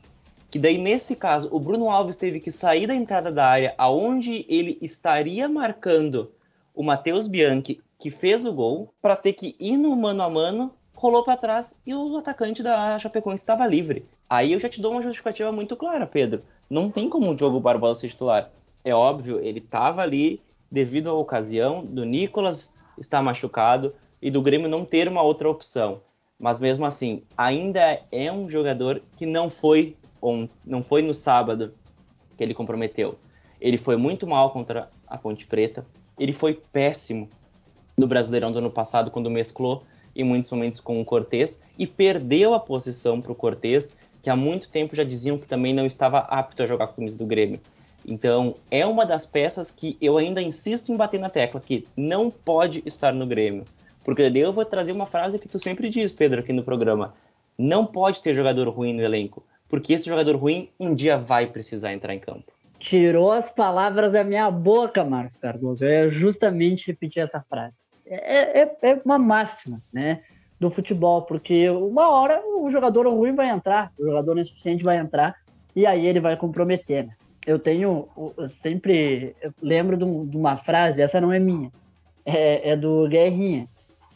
que 0.49 0.57
daí, 0.57 0.77
nesse 0.77 1.15
caso, 1.15 1.49
o 1.51 1.59
Bruno 1.59 1.89
Alves 1.89 2.15
teve 2.15 2.39
que 2.39 2.51
sair 2.51 2.87
da 2.87 2.95
entrada 2.95 3.31
da 3.31 3.45
área, 3.45 3.75
aonde 3.77 4.45
ele 4.47 4.77
estaria 4.81 5.49
marcando 5.49 6.31
o 6.73 6.83
Matheus 6.83 7.27
Bianchi 7.27 7.81
que 7.97 8.11
fez 8.11 8.45
o 8.45 8.53
gol 8.53 8.93
para 9.01 9.15
ter 9.15 9.33
que 9.33 9.55
ir 9.59 9.77
no 9.77 9.95
mano 9.95 10.23
a 10.23 10.29
mano, 10.29 10.73
rolou 10.93 11.23
para 11.23 11.37
trás 11.37 11.77
e 11.85 11.93
o 11.93 12.17
atacante 12.17 12.61
da 12.61 12.97
Chapecoense 12.99 13.41
estava 13.41 13.65
livre. 13.65 14.05
Aí 14.29 14.53
eu 14.53 14.59
já 14.59 14.67
te 14.67 14.81
dou 14.81 14.91
uma 14.91 15.01
justificativa 15.01 15.51
muito 15.51 15.75
clara, 15.75 16.05
Pedro. 16.05 16.43
Não 16.69 16.91
tem 16.91 17.09
como 17.09 17.31
o 17.31 17.35
Diogo 17.35 17.59
Barbosa 17.59 18.01
ser 18.01 18.09
titular. 18.09 18.51
É 18.83 18.93
óbvio, 18.93 19.39
ele 19.39 19.59
estava 19.59 20.01
ali 20.01 20.41
devido 20.69 21.09
à 21.09 21.13
ocasião 21.13 21.83
do 21.83 22.03
Nicolas 22.03 22.75
estar 22.97 23.21
machucado 23.21 23.93
e 24.21 24.29
do 24.29 24.41
Grêmio 24.41 24.69
não 24.69 24.83
ter 24.83 25.07
uma 25.07 25.21
outra 25.21 25.49
opção. 25.49 26.01
Mas 26.39 26.59
mesmo 26.59 26.85
assim, 26.85 27.23
ainda 27.37 28.01
é 28.11 28.31
um 28.31 28.49
jogador 28.49 29.01
que 29.15 29.25
não 29.25 29.49
foi 29.49 29.95
on, 30.21 30.47
não 30.65 30.83
foi 30.83 31.01
no 31.01 31.13
sábado 31.13 31.73
que 32.35 32.43
ele 32.43 32.53
comprometeu. 32.53 33.17
Ele 33.59 33.77
foi 33.77 33.95
muito 33.95 34.27
mal 34.27 34.51
contra 34.51 34.89
a 35.07 35.17
Ponte 35.17 35.47
Preta. 35.47 35.85
Ele 36.19 36.33
foi 36.33 36.53
péssimo 36.71 37.29
no 37.97 38.07
Brasileirão 38.07 38.51
do 38.51 38.59
ano 38.59 38.69
passado, 38.69 39.09
quando 39.09 39.29
mesclou 39.29 39.83
em 40.15 40.23
muitos 40.23 40.51
momentos 40.51 40.79
com 40.79 41.01
o 41.01 41.05
Cortez 41.05 41.63
e 41.77 41.87
perdeu 41.87 42.53
a 42.53 42.59
posição 42.59 43.19
para 43.19 43.31
o 43.31 43.35
Cortez, 43.35 43.97
que 44.21 44.29
há 44.29 44.35
muito 44.35 44.69
tempo 44.69 44.95
já 44.95 45.03
diziam 45.03 45.37
que 45.37 45.47
também 45.47 45.73
não 45.73 45.85
estava 45.85 46.19
apto 46.19 46.61
a 46.61 46.67
jogar 46.67 46.87
com 46.87 46.93
o 46.93 46.95
camisa 46.97 47.17
do 47.17 47.25
Grêmio. 47.25 47.59
Então, 48.05 48.55
é 48.71 48.85
uma 48.85 49.05
das 49.05 49.25
peças 49.25 49.71
que 49.71 49.97
eu 49.99 50.17
ainda 50.17 50.41
insisto 50.41 50.91
em 50.91 50.95
bater 50.95 51.19
na 51.19 51.29
tecla, 51.29 51.59
que 51.59 51.87
não 51.95 52.31
pode 52.31 52.81
estar 52.85 53.13
no 53.13 53.25
Grêmio. 53.25 53.65
Porque 54.03 54.29
daí 54.29 54.41
eu 54.41 54.53
vou 54.53 54.63
trazer 54.63 54.91
uma 54.91 55.05
frase 55.05 55.37
que 55.39 55.49
tu 55.49 55.59
sempre 55.59 55.89
diz, 55.89 56.11
Pedro, 56.11 56.39
aqui 56.39 56.53
no 56.53 56.63
programa. 56.63 57.13
Não 57.57 57.85
pode 57.85 58.21
ter 58.21 58.35
jogador 58.35 58.69
ruim 58.69 58.93
no 58.93 59.01
elenco, 59.01 59.43
porque 59.67 59.93
esse 59.93 60.05
jogador 60.05 60.35
ruim 60.35 60.69
um 60.79 60.93
dia 60.95 61.17
vai 61.17 61.47
precisar 61.47 61.91
entrar 61.91 62.13
em 62.13 62.19
campo. 62.19 62.51
Tirou 62.79 63.31
as 63.31 63.49
palavras 63.49 64.11
da 64.11 64.23
minha 64.23 64.49
boca, 64.51 65.03
Marcos 65.03 65.37
Cardoso. 65.37 65.83
Eu 65.83 65.89
ia 65.89 66.09
justamente 66.09 66.87
repetir 66.87 67.23
essa 67.23 67.41
frase. 67.41 67.86
É, 68.09 68.61
é, 68.61 68.77
é 68.81 69.01
uma 69.03 69.17
máxima, 69.17 69.81
né? 69.91 70.21
Do 70.59 70.69
futebol, 70.69 71.21
porque 71.23 71.69
uma 71.69 72.09
hora 72.09 72.41
o 72.45 72.69
jogador 72.69 73.07
ruim 73.07 73.35
vai 73.35 73.49
entrar, 73.49 73.91
o 73.99 74.05
jogador 74.05 74.39
insuficiente 74.39 74.83
vai 74.83 74.97
entrar, 74.97 75.35
e 75.75 75.85
aí 75.85 76.05
ele 76.05 76.19
vai 76.19 76.35
comprometer. 76.35 77.05
Né? 77.05 77.13
Eu 77.45 77.59
tenho, 77.59 78.07
eu 78.35 78.47
sempre 78.47 79.35
lembro 79.61 79.95
de, 79.95 80.03
uma 80.35 80.57
frase, 80.57 81.01
essa 81.01 81.21
não 81.21 81.31
é 81.31 81.37
minha, 81.37 81.71
é, 82.25 82.71
é 82.71 82.75
do 82.75 83.07
Guerrinha. 83.07 83.67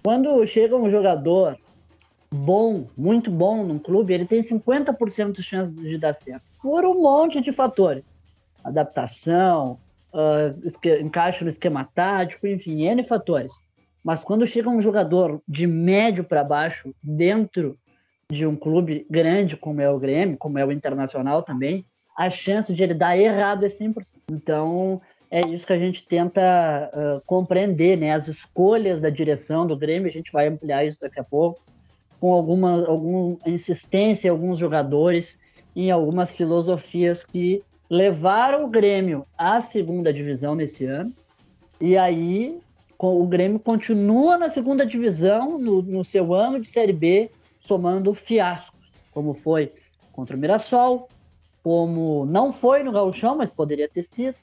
Quando 0.04 0.44
chega 0.48 0.76
um 0.76 0.90
jogador 0.90 1.56
bom, 2.34 2.88
muito 2.98 3.30
bom 3.30 3.64
num 3.64 3.78
clube, 3.78 4.14
ele 4.14 4.26
tem 4.26 4.42
50% 4.42 5.34
de 5.34 5.44
chance 5.44 5.72
de 5.72 5.98
dar 6.00 6.14
certo, 6.14 6.42
por 6.60 6.84
um 6.84 7.02
monte 7.02 7.40
de 7.40 7.52
fatores 7.52 8.20
adaptação, 8.64 9.80
uh, 10.14 11.02
encaixe 11.02 11.44
no 11.44 11.50
esquema 11.50 11.88
tático, 11.94 12.48
enfim, 12.48 12.84
N 12.84 13.04
fatores. 13.04 13.54
Mas 14.04 14.24
quando 14.24 14.48
chega 14.48 14.70
um 14.70 14.82
jogador 14.82 15.42
de 15.48 15.68
médio 15.68 16.24
para 16.24 16.44
baixo 16.44 16.94
dentro 17.04 17.78
de 18.30 18.48
um 18.48 18.56
clube 18.56 19.06
grande 19.10 19.58
como 19.58 19.82
é 19.82 19.90
o 19.90 20.00
Grêmio, 20.00 20.38
como 20.38 20.58
é 20.58 20.66
o 20.66 20.72
Internacional 20.72 21.44
também, 21.44 21.86
a 22.18 22.30
chance 22.30 22.74
de 22.74 22.84
ele 22.84 22.94
dar 22.94 23.18
errado 23.18 23.66
é 23.66 23.68
100%. 23.68 24.16
Então, 24.32 25.02
é 25.30 25.40
isso 25.48 25.66
que 25.66 25.74
a 25.74 25.80
gente 25.80 26.06
tenta 26.06 26.92
uh, 26.94 27.22
compreender, 27.26 27.98
né? 27.98 28.14
As 28.14 28.28
escolhas 28.28 29.00
da 29.00 29.10
direção 29.10 29.66
do 29.66 29.78
Grêmio, 29.78 30.10
a 30.10 30.14
gente 30.14 30.32
vai 30.32 30.48
ampliar 30.48 30.86
isso 30.86 31.00
daqui 31.00 31.20
a 31.20 31.24
pouco, 31.24 31.62
com 32.20 32.34
alguma, 32.34 32.86
alguma 32.86 33.38
insistência 33.46 34.28
em 34.28 34.32
alguns 34.32 34.60
jogadores, 34.60 35.38
em 35.76 35.90
algumas 35.90 36.32
filosofias 36.32 37.24
que 37.24 37.64
levaram 37.90 38.66
o 38.66 38.70
Grêmio 38.70 39.26
à 39.38 39.62
segunda 39.62 40.14
divisão 40.14 40.56
nesse 40.56 40.86
ano. 40.86 41.14
E 41.80 41.98
aí 41.98 42.60
o 43.08 43.26
Grêmio 43.26 43.60
continua 43.60 44.38
na 44.38 44.50
segunda 44.50 44.86
divisão 44.86 45.58
no, 45.58 45.82
no 45.82 46.04
seu 46.04 46.34
ano 46.34 46.60
de 46.60 46.70
Série 46.70 46.94
B, 46.94 47.32
somando 47.60 48.14
fiascos, 48.14 48.80
como 49.12 49.34
foi 49.34 49.72
contra 50.12 50.36
o 50.36 50.40
Mirassol, 50.40 51.08
como 51.64 52.26
não 52.26 52.52
foi 52.52 52.84
no 52.84 52.92
Gauchão, 52.92 53.38
mas 53.38 53.50
poderia 53.50 53.90
ter 53.90 54.04
sido, 54.04 54.36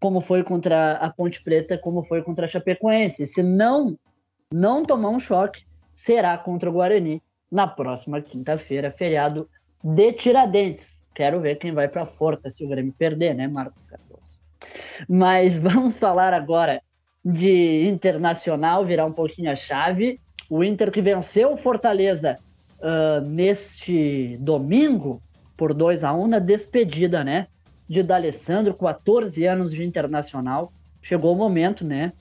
como 0.00 0.20
foi 0.20 0.42
contra 0.42 0.94
a 0.94 1.10
Ponte 1.10 1.42
Preta, 1.42 1.78
como 1.78 2.02
foi 2.02 2.22
contra 2.22 2.46
a 2.46 2.48
Chapecoense. 2.48 3.26
Se 3.26 3.42
não, 3.42 3.96
não 4.52 4.82
tomar 4.82 5.10
um 5.10 5.20
choque, 5.20 5.64
será 5.94 6.36
contra 6.38 6.70
o 6.70 6.72
Guarani 6.72 7.22
na 7.50 7.66
próxima 7.66 8.20
quinta-feira, 8.20 8.90
feriado 8.90 9.48
de 9.82 10.12
Tiradentes. 10.12 11.02
Quero 11.14 11.40
ver 11.40 11.56
quem 11.56 11.72
vai 11.72 11.88
para 11.88 12.06
Forta 12.06 12.50
se 12.50 12.64
o 12.64 12.68
Grêmio 12.68 12.94
perder, 12.94 13.34
né, 13.34 13.46
Marcos 13.46 13.82
Cardoso? 13.82 14.38
Mas 15.08 15.56
vamos 15.60 15.96
falar 15.96 16.32
agora 16.32 16.82
de 17.24 17.86
Internacional, 17.86 18.84
virar 18.84 19.06
um 19.06 19.12
pouquinho 19.12 19.50
a 19.50 19.56
chave. 19.56 20.20
O 20.50 20.64
Inter 20.64 20.90
que 20.90 21.00
venceu 21.00 21.52
o 21.52 21.56
Fortaleza 21.56 22.36
uh, 22.78 23.26
neste 23.28 24.36
domingo 24.40 25.22
por 25.56 25.72
2 25.72 26.02
a 26.02 26.12
1 26.12 26.26
na 26.26 26.38
despedida, 26.38 27.22
né? 27.22 27.46
De 27.88 28.02
D'Alessandro, 28.02 28.74
14 28.74 29.46
anos 29.46 29.72
de 29.72 29.84
Internacional. 29.84 30.72
Chegou 31.00 31.32
o 31.32 31.36
momento, 31.38 31.84
né? 31.84 32.12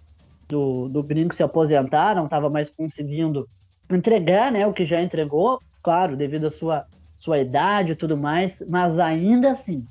Do, 0.48 0.88
do 0.90 1.02
Gringo 1.02 1.34
se 1.34 1.42
aposentar, 1.42 2.16
não 2.16 2.26
estava 2.26 2.50
mais 2.50 2.70
conseguindo 2.70 3.48
entregar, 3.90 4.52
né? 4.52 4.68
O 4.68 4.74
que 4.74 4.86
já 4.86 5.02
entregou, 5.02 5.60
claro, 5.82 6.16
devido 6.16 6.48
à 6.48 6.52
sua, 6.52 6.86
sua 7.18 7.40
idade 7.40 7.94
e 7.94 7.96
tudo 7.96 8.18
mais, 8.18 8.62
mas 8.68 9.00
ainda 9.00 9.52
assim, 9.52 9.86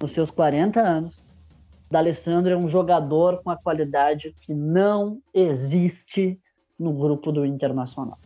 nos 0.00 0.10
seus 0.10 0.30
40 0.30 0.80
anos, 0.80 1.21
D'Alessandro 1.92 2.52
é 2.52 2.56
um 2.56 2.68
jogador 2.68 3.42
com 3.42 3.50
a 3.50 3.56
qualidade 3.56 4.34
que 4.40 4.54
não 4.54 5.20
existe 5.34 6.40
no 6.78 6.92
grupo 6.92 7.30
do 7.30 7.44
Internacional. 7.44 8.18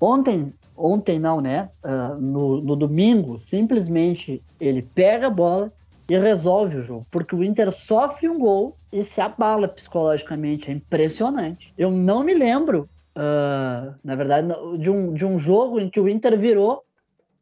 Ontem, 0.00 0.54
ontem 0.76 1.18
não, 1.18 1.40
né? 1.40 1.68
Uh, 1.84 2.20
no, 2.20 2.60
no 2.62 2.74
domingo, 2.74 3.38
simplesmente 3.38 4.42
ele 4.58 4.80
pega 4.82 5.26
a 5.26 5.30
bola 5.30 5.70
e 6.08 6.16
resolve 6.16 6.78
o 6.78 6.82
jogo, 6.82 7.06
porque 7.10 7.36
o 7.36 7.44
Inter 7.44 7.70
sofre 7.70 8.26
um 8.26 8.38
gol 8.38 8.74
e 8.90 9.04
se 9.04 9.20
abala 9.20 9.68
psicologicamente. 9.68 10.70
É 10.70 10.74
impressionante. 10.74 11.74
Eu 11.76 11.90
não 11.90 12.24
me 12.24 12.32
lembro, 12.32 12.88
uh, 13.14 13.94
na 14.02 14.14
verdade, 14.14 14.48
de 14.78 14.88
um, 14.88 15.12
de 15.12 15.26
um 15.26 15.38
jogo 15.38 15.78
em 15.78 15.90
que 15.90 16.00
o 16.00 16.08
Inter 16.08 16.38
virou 16.38 16.82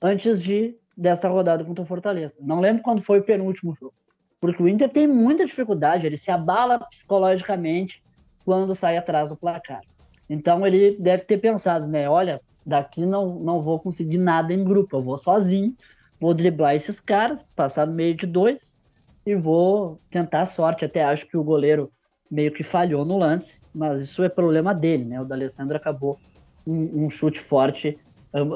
antes 0.03 0.43
de 0.43 0.75
dessa 0.97 1.29
rodada 1.29 1.63
contra 1.63 1.85
o 1.85 1.87
Fortaleza. 1.87 2.35
Não 2.41 2.59
lembro 2.59 2.83
quando 2.83 3.03
foi 3.03 3.21
o 3.21 3.23
penúltimo 3.23 3.75
jogo. 3.75 3.95
Porque 4.41 4.63
o 4.63 4.69
Inter 4.69 4.89
tem 4.89 5.07
muita 5.07 5.47
dificuldade, 5.47 6.07
ele 6.07 6.17
se 6.17 6.31
abala 6.31 6.79
psicologicamente 6.79 8.03
quando 8.45 8.75
sai 8.75 8.97
atrás 8.97 9.29
do 9.29 9.37
placar. 9.37 9.81
Então 10.29 10.67
ele 10.67 10.97
deve 10.99 11.25
ter 11.25 11.39
pensado, 11.39 11.87
né? 11.87 12.09
Olha, 12.09 12.41
daqui 12.65 13.07
não, 13.07 13.39
não 13.41 13.63
vou 13.63 13.81
conseguir 13.81 14.19
nada 14.19 14.53
em 14.53 14.63
grupo, 14.63 14.97
eu 14.97 15.03
vou 15.03 15.17
sozinho, 15.17 15.75
vou 16.21 16.35
driblar 16.35 16.75
esses 16.75 17.01
caras, 17.01 17.45
passar 17.55 17.87
no 17.87 17.95
meio 17.95 18.15
de 18.15 18.27
dois 18.27 18.75
e 19.25 19.35
vou 19.35 20.01
tentar 20.11 20.43
a 20.43 20.47
sorte. 20.47 20.85
Até 20.85 21.03
acho 21.03 21.27
que 21.27 21.37
o 21.37 21.45
goleiro 21.45 21.91
meio 22.31 22.53
que 22.53 22.63
falhou 22.63 23.05
no 23.05 23.19
lance, 23.19 23.59
mas 23.75 24.01
isso 24.01 24.23
é 24.23 24.29
problema 24.29 24.75
dele, 24.75 25.05
né? 25.05 25.21
O 25.21 25.25
D'Alessandro 25.25 25.77
acabou 25.77 26.19
um, 26.67 27.07
um 27.07 27.11
chute 27.11 27.41
forte, 27.41 27.99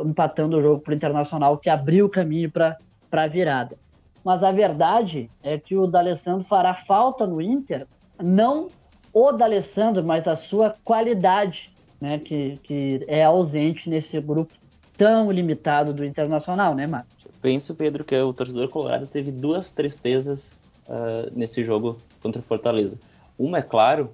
empatando 0.05 0.59
o 0.59 0.61
jogo 0.61 0.83
para 0.83 0.93
o 0.93 0.95
Internacional, 0.95 1.57
que 1.57 1.71
abriu 1.71 2.07
o 2.07 2.11
caminho 2.11 2.51
para 2.51 2.77
a 3.13 3.27
virada 3.27 3.79
mas 4.25 4.43
a 4.43 4.53
verdade 4.53 5.31
é 5.43 5.59
que 5.59 5.77
o 5.77 5.87
D'Alessandro 5.87 6.45
fará 6.45 6.75
falta 6.75 7.27
no 7.27 7.41
Inter, 7.41 7.87
não 8.23 8.69
o 9.13 9.33
D'Alessandro, 9.33 10.05
mas 10.05 10.29
a 10.29 10.37
sua 10.37 10.75
qualidade, 10.85 11.73
né, 12.01 12.19
que, 12.19 12.59
que 12.63 13.05
é 13.09 13.25
ausente 13.25 13.89
nesse 13.89 14.21
grupo 14.21 14.53
tão 14.97 15.31
limitado 15.31 15.93
do 15.93 16.05
Internacional, 16.05 16.75
né, 16.75 16.87
Marcos? 16.87 17.27
Penso, 17.41 17.75
Pedro, 17.75 18.05
que 18.05 18.15
o 18.17 18.33
torcedor 18.35 18.69
colorado 18.69 19.07
teve 19.07 19.31
duas 19.31 19.73
tristezas 19.73 20.61
uh, 20.87 21.31
nesse 21.35 21.65
jogo 21.65 21.97
contra 22.23 22.41
o 22.41 22.45
Fortaleza. 22.45 22.99
Uma, 23.39 23.59
é 23.59 23.63
claro, 23.63 24.11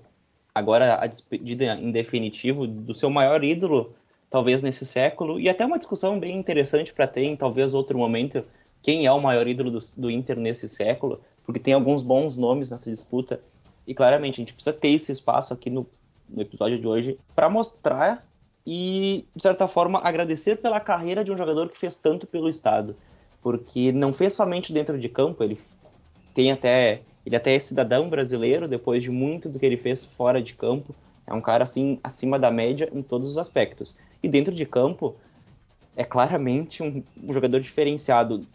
agora 0.55 1.03
a 1.03 1.07
despedida 1.07 1.75
em 1.75 1.91
definitivo 1.91 2.67
do 2.67 2.95
seu 2.95 3.11
maior 3.11 3.43
ídolo, 3.43 3.93
talvez 4.31 4.63
nesse 4.63 4.87
século, 4.87 5.41
e 5.41 5.49
até 5.49 5.67
uma 5.67 5.79
discussão 5.79 6.21
bem 6.21 6.39
interessante 6.39 6.93
para 6.93 7.09
ter 7.09 7.25
em 7.25 7.37
talvez 7.37 7.75
outro 7.75 7.99
momento, 7.99 8.45
quem 8.87 9.05
é 9.05 9.11
o 9.11 9.21
maior 9.21 9.49
ídolo 9.49 9.69
do, 9.69 9.81
do 9.97 10.09
Inter 10.09 10.39
nesse 10.39 10.69
século, 10.69 11.21
porque 11.45 11.59
tem 11.59 11.75
alguns 11.75 12.05
bons 12.05 12.37
nomes 12.37 12.71
nessa 12.71 12.89
disputa. 12.89 13.41
E 13.85 13.93
claramente 13.93 14.35
a 14.35 14.43
gente 14.43 14.55
precisa 14.55 14.73
ter 14.73 14.91
esse 14.91 15.11
espaço 15.11 15.53
aqui 15.53 15.69
no, 15.69 15.85
no 16.29 16.41
episódio 16.41 16.79
de 16.79 16.87
hoje 16.87 17.19
para 17.35 17.51
mostrar 17.51 18.25
e, 18.65 19.25
de 19.35 19.43
certa 19.43 19.67
forma, 19.67 19.99
agradecer 20.05 20.59
pela 20.59 20.79
carreira 20.79 21.25
de 21.25 21.33
um 21.33 21.37
jogador 21.37 21.69
que 21.69 21.77
fez 21.77 21.97
tanto 21.97 22.29
pelo 22.29 22.49
Estado. 22.49 22.95
Porque 23.43 23.91
não 23.91 24.13
fez 24.13 24.35
somente 24.35 24.73
dentro 24.73 24.97
de 25.01 25.09
campo, 25.09 25.43
ele 25.43 25.59
tem 26.33 26.53
até. 26.53 27.03
Ele 27.25 27.35
até 27.35 27.57
é 27.57 27.59
cidadão 27.59 28.09
brasileiro, 28.09 28.69
depois 28.69 29.03
de 29.03 29.11
muito 29.11 29.49
do 29.49 29.59
que 29.59 29.67
ele 29.67 29.77
fez 29.77 30.05
fora 30.05 30.41
de 30.41 30.55
campo. 30.55 30.95
É 31.27 31.35
um 31.35 31.41
cara 31.41 31.65
assim 31.65 31.99
acima 32.05 32.39
da 32.39 32.53
média 32.53 32.89
em 32.95 33.03
todos 33.03 33.31
os 33.31 33.37
aspectos. 33.37 33.97
E 34.23 34.29
dentro 34.29 34.55
de 34.55 34.65
campo, 34.65 35.17
é 35.97 36.05
claramente 36.05 36.85
um, 36.85 37.03
um 37.21 37.33
jogador 37.33 37.59
diferenciado 37.59 38.47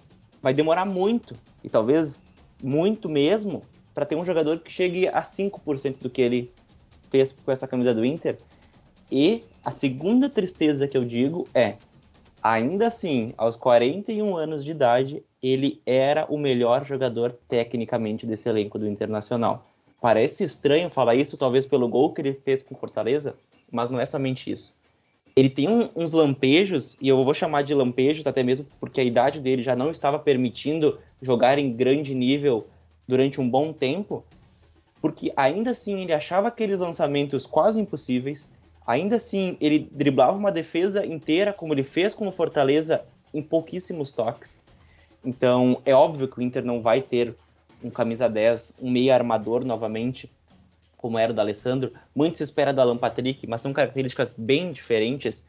vai 0.41 0.53
demorar 0.53 0.85
muito, 0.85 1.35
e 1.63 1.69
talvez 1.69 2.21
muito 2.61 3.07
mesmo, 3.07 3.61
para 3.93 4.05
ter 4.05 4.15
um 4.15 4.25
jogador 4.25 4.59
que 4.59 4.71
chegue 4.71 5.07
a 5.07 5.21
5% 5.21 5.99
do 5.99 6.09
que 6.09 6.21
ele 6.21 6.51
fez 7.09 7.31
com 7.31 7.51
essa 7.51 7.67
camisa 7.67 7.93
do 7.93 8.05
Inter. 8.05 8.37
E 9.11 9.43
a 9.63 9.71
segunda 9.71 10.29
tristeza 10.29 10.87
que 10.87 10.97
eu 10.97 11.03
digo 11.03 11.47
é, 11.53 11.75
ainda 12.41 12.87
assim, 12.87 13.33
aos 13.37 13.55
41 13.55 14.35
anos 14.35 14.63
de 14.63 14.71
idade, 14.71 15.23
ele 15.43 15.81
era 15.85 16.25
o 16.29 16.37
melhor 16.37 16.85
jogador 16.85 17.37
tecnicamente 17.47 18.25
desse 18.25 18.47
elenco 18.47 18.79
do 18.79 18.87
Internacional. 18.87 19.67
Parece 19.99 20.43
estranho 20.43 20.89
falar 20.89 21.15
isso, 21.15 21.37
talvez 21.37 21.65
pelo 21.65 21.87
gol 21.87 22.13
que 22.13 22.21
ele 22.21 22.33
fez 22.33 22.63
com 22.63 22.73
Fortaleza, 22.73 23.35
mas 23.71 23.89
não 23.89 23.99
é 23.99 24.05
somente 24.05 24.51
isso 24.51 24.73
ele 25.35 25.49
tem 25.49 25.69
um, 25.69 25.89
uns 25.95 26.11
lampejos, 26.11 26.97
e 27.01 27.07
eu 27.07 27.23
vou 27.23 27.33
chamar 27.33 27.63
de 27.63 27.73
lampejos 27.73 28.27
até 28.27 28.43
mesmo 28.43 28.65
porque 28.79 29.01
a 29.01 29.03
idade 29.03 29.39
dele 29.39 29.63
já 29.63 29.75
não 29.75 29.91
estava 29.91 30.19
permitindo 30.19 30.99
jogar 31.21 31.57
em 31.57 31.71
grande 31.71 32.13
nível 32.13 32.67
durante 33.07 33.39
um 33.39 33.49
bom 33.49 33.73
tempo, 33.73 34.23
porque 35.01 35.31
ainda 35.35 35.71
assim 35.71 36.01
ele 36.01 36.13
achava 36.13 36.47
aqueles 36.47 36.79
lançamentos 36.79 37.45
quase 37.45 37.79
impossíveis, 37.79 38.49
ainda 38.85 39.15
assim 39.15 39.57
ele 39.59 39.87
driblava 39.91 40.37
uma 40.37 40.51
defesa 40.51 41.05
inteira, 41.05 41.53
como 41.53 41.73
ele 41.73 41.83
fez 41.83 42.13
com 42.13 42.27
o 42.27 42.31
Fortaleza, 42.31 43.03
em 43.33 43.41
pouquíssimos 43.41 44.11
toques. 44.11 44.61
Então 45.23 45.81
é 45.85 45.93
óbvio 45.93 46.27
que 46.27 46.39
o 46.39 46.41
Inter 46.41 46.63
não 46.63 46.81
vai 46.81 47.01
ter 47.01 47.35
um 47.83 47.89
camisa 47.89 48.29
10, 48.29 48.75
um 48.81 48.91
meia 48.91 49.15
armador 49.15 49.65
novamente, 49.65 50.29
como 51.01 51.17
era 51.17 51.31
o 51.31 51.35
da 51.35 51.41
Alessandro, 51.41 51.91
muito 52.15 52.37
se 52.37 52.43
espera 52.43 52.71
do 52.71 52.79
Alan 52.79 52.97
Patrick, 52.97 53.47
mas 53.47 53.59
são 53.59 53.73
características 53.73 54.33
bem 54.37 54.71
diferentes, 54.71 55.47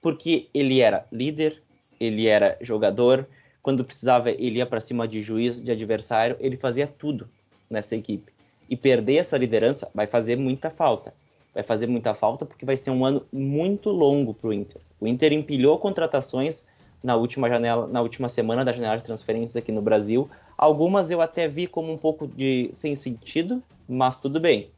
porque 0.00 0.48
ele 0.54 0.80
era 0.80 1.04
líder, 1.10 1.60
ele 1.98 2.28
era 2.28 2.56
jogador, 2.60 3.26
quando 3.60 3.84
precisava 3.84 4.30
ele 4.30 4.58
ia 4.58 4.66
para 4.66 4.78
cima 4.78 5.08
de 5.08 5.20
juiz, 5.20 5.60
de 5.60 5.72
adversário, 5.72 6.36
ele 6.38 6.56
fazia 6.56 6.86
tudo 6.86 7.28
nessa 7.68 7.96
equipe. 7.96 8.32
E 8.70 8.76
perder 8.76 9.16
essa 9.16 9.36
liderança 9.36 9.90
vai 9.92 10.06
fazer 10.06 10.36
muita 10.36 10.70
falta. 10.70 11.12
Vai 11.52 11.64
fazer 11.64 11.88
muita 11.88 12.14
falta 12.14 12.46
porque 12.46 12.64
vai 12.64 12.76
ser 12.76 12.90
um 12.90 13.04
ano 13.04 13.26
muito 13.32 13.90
longo 13.90 14.34
para 14.34 14.48
o 14.48 14.52
Inter. 14.52 14.80
O 15.00 15.06
Inter 15.06 15.32
empilhou 15.32 15.78
contratações 15.78 16.68
na 17.02 17.16
última 17.16 17.48
janela, 17.48 17.86
na 17.86 18.02
última 18.02 18.28
semana 18.28 18.64
da 18.64 18.72
janela 18.72 18.98
de 18.98 19.04
transferências 19.04 19.56
aqui 19.56 19.72
no 19.72 19.82
Brasil. 19.82 20.28
Algumas 20.56 21.10
eu 21.10 21.20
até 21.20 21.48
vi 21.48 21.66
como 21.66 21.92
um 21.92 21.98
pouco 21.98 22.26
de 22.26 22.68
sem 22.72 22.94
sentido, 22.94 23.62
mas 23.88 24.18
tudo 24.18 24.38
bem 24.38 24.70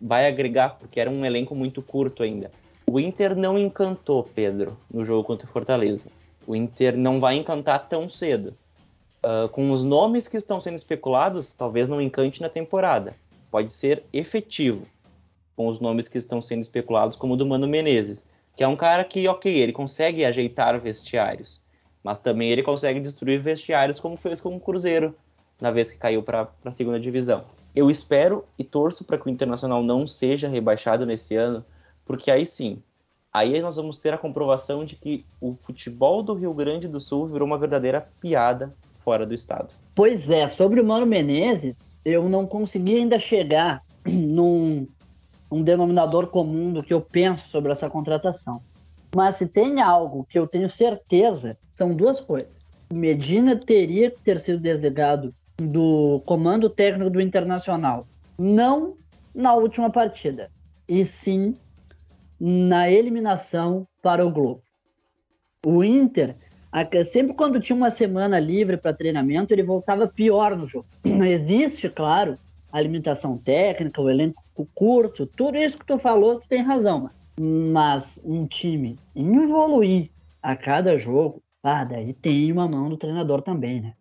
vai 0.00 0.26
agregar, 0.26 0.76
porque 0.78 1.00
era 1.00 1.10
um 1.10 1.24
elenco 1.24 1.54
muito 1.54 1.82
curto 1.82 2.22
ainda. 2.22 2.50
O 2.90 2.98
Inter 2.98 3.36
não 3.36 3.58
encantou, 3.58 4.24
Pedro, 4.34 4.76
no 4.90 5.04
jogo 5.04 5.24
contra 5.24 5.46
o 5.46 5.50
Fortaleza. 5.50 6.08
O 6.46 6.56
Inter 6.56 6.96
não 6.96 7.20
vai 7.20 7.36
encantar 7.36 7.88
tão 7.88 8.08
cedo. 8.08 8.56
Uh, 9.22 9.48
com 9.50 9.70
os 9.70 9.84
nomes 9.84 10.26
que 10.26 10.36
estão 10.36 10.60
sendo 10.60 10.76
especulados, 10.76 11.52
talvez 11.52 11.88
não 11.88 12.00
encante 12.00 12.40
na 12.40 12.48
temporada. 12.48 13.14
Pode 13.50 13.72
ser 13.72 14.02
efetivo 14.12 14.86
com 15.54 15.66
os 15.66 15.80
nomes 15.80 16.08
que 16.08 16.16
estão 16.16 16.40
sendo 16.40 16.62
especulados, 16.62 17.16
como 17.16 17.34
o 17.34 17.36
do 17.36 17.44
Mano 17.44 17.66
Menezes, 17.66 18.26
que 18.56 18.62
é 18.62 18.68
um 18.68 18.76
cara 18.76 19.04
que, 19.04 19.26
ok, 19.28 19.52
ele 19.52 19.72
consegue 19.72 20.24
ajeitar 20.24 20.80
vestiários, 20.80 21.60
mas 22.02 22.20
também 22.20 22.50
ele 22.50 22.62
consegue 22.62 23.00
destruir 23.00 23.40
vestiários, 23.40 24.00
como 24.00 24.16
fez 24.16 24.40
com 24.40 24.54
o 24.54 24.60
Cruzeiro 24.60 25.14
na 25.60 25.70
vez 25.70 25.90
que 25.90 25.98
caiu 25.98 26.22
para 26.22 26.48
a 26.64 26.70
segunda 26.70 27.00
divisão. 27.00 27.44
Eu 27.74 27.90
espero 27.90 28.44
e 28.58 28.64
torço 28.64 29.04
para 29.04 29.18
que 29.18 29.26
o 29.26 29.30
Internacional 29.30 29.82
não 29.82 30.06
seja 30.06 30.48
rebaixado 30.48 31.06
nesse 31.06 31.36
ano, 31.36 31.64
porque 32.04 32.30
aí 32.30 32.46
sim, 32.46 32.82
aí 33.32 33.60
nós 33.60 33.76
vamos 33.76 33.98
ter 33.98 34.12
a 34.12 34.18
comprovação 34.18 34.84
de 34.84 34.96
que 34.96 35.24
o 35.40 35.52
futebol 35.52 36.22
do 36.22 36.34
Rio 36.34 36.54
Grande 36.54 36.88
do 36.88 37.00
Sul 37.00 37.26
virou 37.26 37.46
uma 37.46 37.58
verdadeira 37.58 38.08
piada 38.20 38.74
fora 39.00 39.24
do 39.26 39.34
estado. 39.34 39.74
Pois 39.94 40.30
é, 40.30 40.46
sobre 40.48 40.80
o 40.80 40.84
Mano 40.84 41.06
Menezes, 41.06 41.94
eu 42.04 42.28
não 42.28 42.46
consegui 42.46 42.96
ainda 42.96 43.18
chegar 43.18 43.82
num 44.04 44.86
um 45.50 45.62
denominador 45.62 46.26
comum 46.26 46.72
do 46.72 46.82
que 46.82 46.92
eu 46.92 47.00
penso 47.00 47.48
sobre 47.48 47.72
essa 47.72 47.88
contratação. 47.88 48.60
Mas 49.14 49.36
se 49.36 49.46
tem 49.46 49.80
algo 49.80 50.26
que 50.28 50.38
eu 50.38 50.46
tenho 50.46 50.68
certeza, 50.68 51.56
são 51.74 51.94
duas 51.94 52.20
coisas. 52.20 52.68
Medina 52.92 53.56
teria 53.56 54.10
que 54.10 54.20
ter 54.20 54.38
sido 54.40 54.60
desligado 54.60 55.32
do 55.60 56.22
comando 56.24 56.70
técnico 56.70 57.10
do 57.10 57.20
Internacional, 57.20 58.06
não 58.38 58.96
na 59.34 59.54
última 59.54 59.90
partida, 59.90 60.50
e 60.88 61.04
sim 61.04 61.54
na 62.40 62.90
eliminação 62.90 63.86
para 64.02 64.24
o 64.24 64.30
Globo. 64.30 64.62
O 65.66 65.82
Inter, 65.82 66.36
sempre 67.06 67.34
quando 67.34 67.60
tinha 67.60 67.76
uma 67.76 67.90
semana 67.90 68.38
livre 68.38 68.76
para 68.76 68.94
treinamento, 68.94 69.52
ele 69.52 69.64
voltava 69.64 70.06
pior 70.06 70.56
no 70.56 70.68
jogo. 70.68 70.86
Existe, 71.04 71.88
claro, 71.88 72.38
a 72.72 72.80
limitação 72.80 73.36
técnica, 73.36 74.00
o 74.00 74.08
elenco 74.08 74.42
curto, 74.74 75.26
tudo 75.26 75.58
isso 75.58 75.78
que 75.78 75.86
tu 75.86 75.98
falou, 75.98 76.40
tu 76.40 76.48
tem 76.48 76.62
razão. 76.62 77.10
Mas 77.40 78.20
um 78.24 78.46
time 78.46 78.96
evoluir 79.14 80.10
a 80.42 80.54
cada 80.54 80.96
jogo, 80.96 81.42
ah, 81.62 81.84
daí 81.84 82.12
tem 82.12 82.52
uma 82.52 82.68
mão 82.68 82.88
do 82.88 82.96
treinador 82.96 83.42
também, 83.42 83.80
né? 83.80 83.94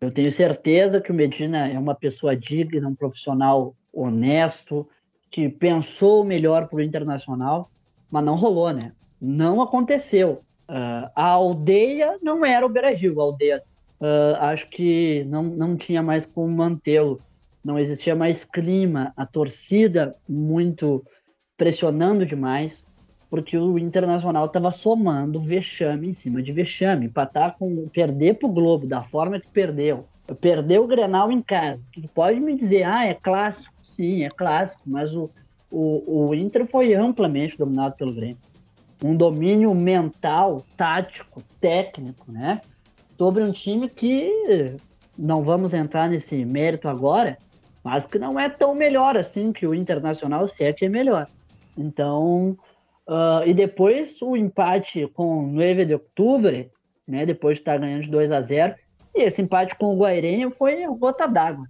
Eu 0.00 0.10
tenho 0.10 0.30
certeza 0.30 1.00
que 1.00 1.10
o 1.10 1.14
Medina 1.14 1.68
é 1.68 1.78
uma 1.78 1.94
pessoa 1.94 2.36
digna, 2.36 2.88
um 2.88 2.94
profissional 2.94 3.74
honesto, 3.92 4.86
que 5.30 5.48
pensou 5.48 6.24
melhor 6.24 6.68
para 6.68 6.76
o 6.76 6.82
Internacional, 6.82 7.70
mas 8.10 8.24
não 8.24 8.36
rolou, 8.36 8.72
né? 8.72 8.92
Não 9.20 9.60
aconteceu. 9.62 10.42
Uh, 10.68 11.08
a 11.14 11.28
aldeia 11.28 12.18
não 12.22 12.44
era 12.44 12.66
o 12.66 12.68
Beira-Rio, 12.68 13.20
a 13.20 13.24
aldeia 13.24 13.62
uh, 14.00 14.36
acho 14.40 14.68
que 14.68 15.24
não, 15.24 15.44
não 15.44 15.76
tinha 15.76 16.02
mais 16.02 16.26
como 16.26 16.48
mantê-lo, 16.48 17.20
não 17.64 17.78
existia 17.78 18.14
mais 18.14 18.44
clima, 18.44 19.12
a 19.16 19.24
torcida 19.24 20.16
muito 20.28 21.04
pressionando 21.56 22.26
demais, 22.26 22.86
porque 23.36 23.54
o 23.58 23.78
Internacional 23.78 24.46
estava 24.46 24.72
somando 24.72 25.38
vexame 25.38 26.08
em 26.08 26.12
cima 26.14 26.42
de 26.42 26.52
vexame, 26.52 27.04
empatar 27.04 27.54
com 27.58 27.86
perder 27.88 28.38
para 28.38 28.48
o 28.48 28.52
Globo 28.52 28.86
da 28.86 29.02
forma 29.02 29.38
que 29.38 29.46
perdeu, 29.48 30.06
perdeu 30.40 30.84
o 30.84 30.86
Grenal 30.86 31.30
em 31.30 31.42
casa. 31.42 31.86
Tu 31.92 32.08
pode 32.14 32.40
me 32.40 32.56
dizer, 32.56 32.84
ah, 32.84 33.04
é 33.04 33.12
clássico, 33.12 33.74
sim, 33.94 34.24
é 34.24 34.30
clássico, 34.30 34.80
mas 34.86 35.14
o, 35.14 35.28
o, 35.70 36.28
o 36.28 36.34
Inter 36.34 36.66
foi 36.66 36.94
amplamente 36.94 37.58
dominado 37.58 37.94
pelo 37.96 38.14
Grêmio. 38.14 38.38
Um 39.04 39.14
domínio 39.14 39.74
mental, 39.74 40.64
tático, 40.74 41.42
técnico, 41.60 42.32
né? 42.32 42.62
Sobre 43.18 43.42
um 43.42 43.52
time 43.52 43.86
que 43.86 44.78
não 45.18 45.42
vamos 45.42 45.74
entrar 45.74 46.08
nesse 46.08 46.42
mérito 46.42 46.88
agora, 46.88 47.36
mas 47.84 48.06
que 48.06 48.18
não 48.18 48.40
é 48.40 48.48
tão 48.48 48.74
melhor 48.74 49.14
assim 49.14 49.52
que 49.52 49.66
o 49.66 49.74
Internacional, 49.74 50.48
se 50.48 50.64
é 50.64 50.72
que 50.72 50.86
é 50.86 50.88
melhor. 50.88 51.28
Então, 51.76 52.56
uh, 53.08 53.46
e 53.46 53.54
depois 53.54 54.20
o 54.22 54.36
empate 54.36 55.06
com 55.08 55.44
o 55.44 55.46
9 55.46 55.84
de 55.84 55.94
outubro, 55.94 56.70
né, 57.06 57.26
depois 57.26 57.56
de 57.56 57.62
estar 57.62 57.78
ganhando 57.78 58.02
de 58.02 58.10
2 58.10 58.32
a 58.32 58.40
0 58.40 58.74
e 59.14 59.22
esse 59.22 59.40
empate 59.40 59.74
com 59.76 59.94
o 59.94 59.96
Guairenha 59.96 60.50
foi 60.50 60.86
gota 60.98 61.26
d'água. 61.26 61.66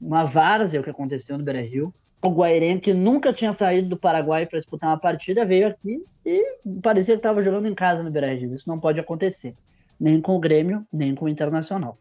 Uma 0.00 0.24
várzea 0.24 0.80
o 0.80 0.84
que 0.84 0.90
aconteceu 0.90 1.38
no 1.38 1.44
Beira-Rio. 1.44 1.94
O 2.22 2.28
Guairenha, 2.28 2.78
que 2.78 2.92
nunca 2.92 3.32
tinha 3.32 3.52
saído 3.54 3.88
do 3.88 3.96
Paraguai 3.96 4.44
para 4.44 4.58
disputar 4.58 4.90
uma 4.90 4.98
partida, 4.98 5.46
veio 5.46 5.68
aqui 5.68 6.04
e 6.26 6.58
parecia 6.82 7.14
que 7.14 7.20
estava 7.20 7.42
jogando 7.42 7.66
em 7.66 7.74
casa 7.74 8.02
no 8.02 8.10
Beira-Rio. 8.10 8.54
Isso 8.54 8.68
não 8.68 8.78
pode 8.78 9.00
acontecer, 9.00 9.54
nem 9.98 10.20
com 10.20 10.36
o 10.36 10.38
Grêmio, 10.38 10.84
nem 10.92 11.14
com 11.14 11.24
o 11.24 11.28
Internacional. 11.28 11.96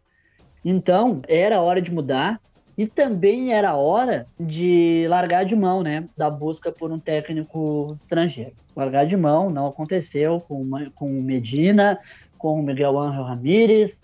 Então, 0.65 1.21
era 1.25 1.61
hora 1.61 1.81
de 1.81 1.89
mudar. 1.89 2.41
E 2.79 2.87
também 2.87 3.51
era 3.53 3.75
hora 3.75 4.25
de 4.39 5.05
largar 5.09 5.43
de 5.43 5.53
mão, 5.53 5.83
né? 5.83 6.07
Da 6.15 6.29
busca 6.29 6.71
por 6.71 6.93
um 6.93 6.97
técnico 6.97 7.97
estrangeiro. 8.01 8.53
Largar 8.73 9.05
de 9.05 9.17
mão 9.17 9.49
não 9.49 9.67
aconteceu 9.67 10.39
com, 10.47 10.65
com 10.95 11.19
o 11.19 11.21
Medina, 11.21 11.99
com 12.37 12.61
Miguel 12.61 12.97
Ángel 12.97 13.23
Ramírez. 13.23 14.01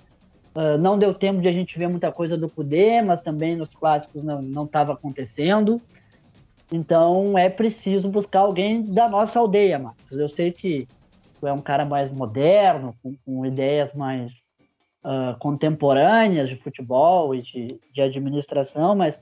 Uh, 0.53 0.77
não 0.77 0.99
deu 0.99 1.13
tempo 1.13 1.41
de 1.41 1.47
a 1.47 1.53
gente 1.53 1.79
ver 1.79 1.87
muita 1.87 2.11
coisa 2.11 2.35
do 2.35 2.49
Cudê, 2.49 3.01
mas 3.01 3.21
também 3.21 3.55
nos 3.55 3.73
clássicos 3.73 4.21
não 4.21 4.65
estava 4.65 4.91
acontecendo. 4.91 5.81
Então 6.69 7.37
é 7.37 7.49
preciso 7.49 8.09
buscar 8.09 8.41
alguém 8.41 8.83
da 8.83 9.07
nossa 9.07 9.39
aldeia, 9.39 9.79
Marcos. 9.79 10.19
Eu 10.19 10.27
sei 10.27 10.51
que 10.51 10.85
tu 11.39 11.47
é 11.47 11.53
um 11.53 11.61
cara 11.61 11.85
mais 11.85 12.11
moderno, 12.11 12.93
com, 13.01 13.15
com 13.25 13.45
ideias 13.45 13.93
mais 13.93 14.33
uh, 15.05 15.37
contemporâneas 15.37 16.49
de 16.49 16.55
futebol 16.55 17.35
e 17.35 17.41
de, 17.41 17.79
de 17.93 18.01
administração, 18.01 18.95
mas 18.95 19.17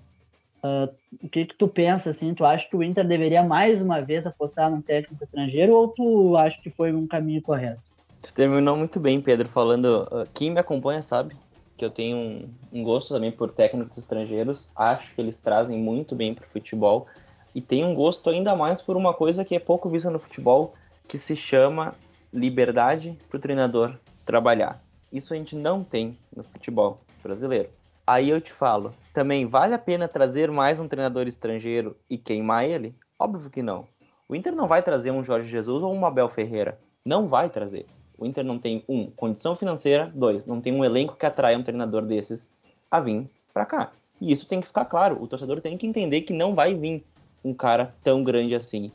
uh, 0.63 0.89
o 1.21 1.29
que, 1.29 1.45
que 1.45 1.55
tu 1.55 1.67
pensa, 1.67 2.09
assim, 2.09 2.33
tu 2.33 2.45
acha 2.45 2.67
que 2.67 2.75
o 2.75 2.81
Inter 2.81 3.05
deveria 3.05 3.43
mais 3.43 3.81
uma 3.81 4.01
vez 4.01 4.25
apostar 4.25 4.71
num 4.71 4.81
técnico 4.81 5.23
estrangeiro 5.23 5.73
ou 5.73 5.89
tu 5.89 6.37
acha 6.37 6.59
que 6.61 6.69
foi 6.69 6.93
um 6.93 7.05
caminho 7.05 7.41
correto? 7.41 7.81
Tu 8.21 8.33
terminou 8.33 8.77
muito 8.77 8.99
bem, 9.01 9.19
Pedro, 9.19 9.49
falando, 9.49 10.07
uh, 10.09 10.25
quem 10.33 10.49
me 10.49 10.59
acompanha 10.59 11.01
sabe 11.01 11.35
que 11.75 11.83
eu 11.83 11.89
tenho 11.89 12.15
um, 12.15 12.49
um 12.71 12.83
gosto 12.83 13.13
também 13.13 13.31
por 13.31 13.51
técnicos 13.51 13.97
estrangeiros, 13.97 14.69
acho 14.75 15.13
que 15.13 15.19
eles 15.19 15.39
trazem 15.39 15.77
muito 15.77 16.15
bem 16.15 16.33
para 16.33 16.45
o 16.45 16.49
futebol, 16.49 17.07
e 17.53 17.61
tenho 17.61 17.87
um 17.87 17.95
gosto 17.95 18.29
ainda 18.29 18.55
mais 18.55 18.81
por 18.81 18.95
uma 18.95 19.13
coisa 19.13 19.43
que 19.43 19.55
é 19.55 19.59
pouco 19.59 19.89
vista 19.89 20.09
no 20.09 20.19
futebol, 20.19 20.73
que 21.07 21.17
se 21.17 21.35
chama 21.35 21.93
liberdade 22.31 23.17
para 23.29 23.37
o 23.37 23.39
treinador 23.39 23.95
trabalhar. 24.25 24.82
Isso 25.13 25.31
a 25.31 25.37
gente 25.37 25.55
não 25.55 25.83
tem 25.83 26.17
no 26.35 26.43
futebol 26.43 26.99
brasileiro. 27.21 27.69
Aí 28.05 28.31
eu 28.31 28.41
te 28.41 28.51
falo, 28.51 28.95
também 29.13 29.45
vale 29.45 29.75
a 29.75 29.77
pena 29.77 30.07
trazer 30.07 30.49
mais 30.49 30.79
um 30.79 30.87
treinador 30.87 31.27
estrangeiro 31.27 31.95
e 32.09 32.17
queimar 32.17 32.65
ele? 32.65 32.95
Óbvio 33.19 33.47
que 33.51 33.61
não. 33.61 33.85
O 34.27 34.35
Inter 34.35 34.55
não 34.55 34.65
vai 34.65 34.81
trazer 34.81 35.11
um 35.11 35.23
Jorge 35.23 35.47
Jesus 35.47 35.83
ou 35.83 35.93
um 35.93 36.03
Abel 36.03 36.27
Ferreira. 36.27 36.79
Não 37.05 37.27
vai 37.27 37.47
trazer. 37.47 37.85
O 38.17 38.25
Inter 38.25 38.43
não 38.43 38.57
tem, 38.57 38.83
um, 38.89 39.05
condição 39.11 39.55
financeira, 39.55 40.11
dois, 40.15 40.47
não 40.47 40.59
tem 40.59 40.73
um 40.73 40.83
elenco 40.83 41.15
que 41.15 41.27
atraia 41.27 41.59
um 41.59 41.63
treinador 41.63 42.01
desses 42.01 42.47
a 42.89 42.99
vir 42.99 43.29
para 43.53 43.67
cá. 43.67 43.91
E 44.19 44.31
isso 44.31 44.47
tem 44.47 44.61
que 44.61 44.67
ficar 44.67 44.85
claro. 44.85 45.21
O 45.21 45.27
torcedor 45.27 45.61
tem 45.61 45.77
que 45.77 45.85
entender 45.85 46.21
que 46.21 46.33
não 46.33 46.55
vai 46.55 46.73
vir 46.73 47.05
um 47.43 47.53
cara 47.53 47.93
tão 48.03 48.23
grande 48.23 48.55
assim. 48.55 48.91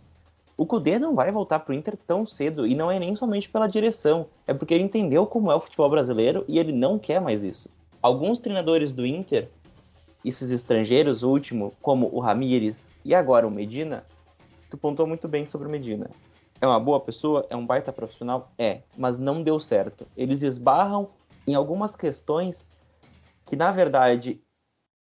O 0.59 0.67
Cudê 0.67 0.99
não 0.99 1.15
vai 1.15 1.31
voltar 1.31 1.61
pro 1.61 1.73
Inter 1.73 1.97
tão 1.97 2.27
cedo, 2.27 2.67
e 2.67 2.75
não 2.75 2.91
é 2.91 2.99
nem 2.99 3.15
somente 3.15 3.49
pela 3.49 3.69
direção, 3.69 4.27
é 4.45 4.53
porque 4.53 4.75
ele 4.75 4.83
entendeu 4.83 5.25
como 5.25 5.53
é 5.53 5.55
o 5.55 5.61
futebol 5.61 5.89
brasileiro 5.89 6.45
e 6.49 6.59
ele 6.59 6.73
não 6.73 6.99
quer 6.99 7.21
mais 7.21 7.45
isso. 7.45 7.71
Alguns 8.03 8.41
treinadores 8.41 8.93
do 8.93 9.07
Inter, 9.07 9.49
esses 10.25 10.51
estrangeiros, 10.51 11.23
o 11.23 11.31
último, 11.31 11.73
como 11.81 12.11
o 12.13 12.19
Ramires 12.19 12.91
e 13.05 13.15
agora 13.15 13.47
o 13.47 13.51
Medina, 13.53 14.05
tu 14.69 14.77
pontou 14.77 15.07
muito 15.07 15.29
bem 15.29 15.47
sobre 15.47 15.69
o 15.69 15.71
Medina. 15.71 16.11
É 16.61 16.67
uma 16.67 16.81
boa 16.81 16.99
pessoa, 16.99 17.47
é 17.49 17.55
um 17.55 17.65
baita 17.65 17.93
profissional? 17.93 18.51
É, 18.59 18.81
mas 18.97 19.17
não 19.17 19.45
deu 19.45 19.61
certo. 19.61 20.09
Eles 20.17 20.43
esbarram 20.43 21.11
em 21.47 21.55
algumas 21.55 21.95
questões 21.95 22.69
que, 23.47 23.55
na 23.55 23.71
verdade, 23.71 24.43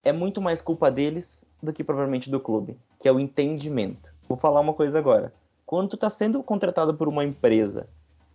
é 0.06 0.13
muito 0.13 0.41
mais 0.41 0.62
culpa 0.62 0.89
deles 0.89 1.43
do 1.62 1.73
que 1.73 1.84
provavelmente 1.84 2.29
do 2.29 2.39
clube, 2.39 2.77
que 2.97 3.10
é 3.10 3.12
o 3.12 3.19
entendimento. 3.19 4.12
Vou 4.27 4.38
falar 4.38 4.62
uma 4.62 4.73
coisa 4.73 4.97
agora. 4.97 5.33
Quando 5.65 5.89
tu 5.89 5.97
tá 5.97 6.09
sendo 6.09 6.41
contratado 6.43 6.93
por 6.93 7.07
uma 7.07 7.23
empresa, 7.23 7.88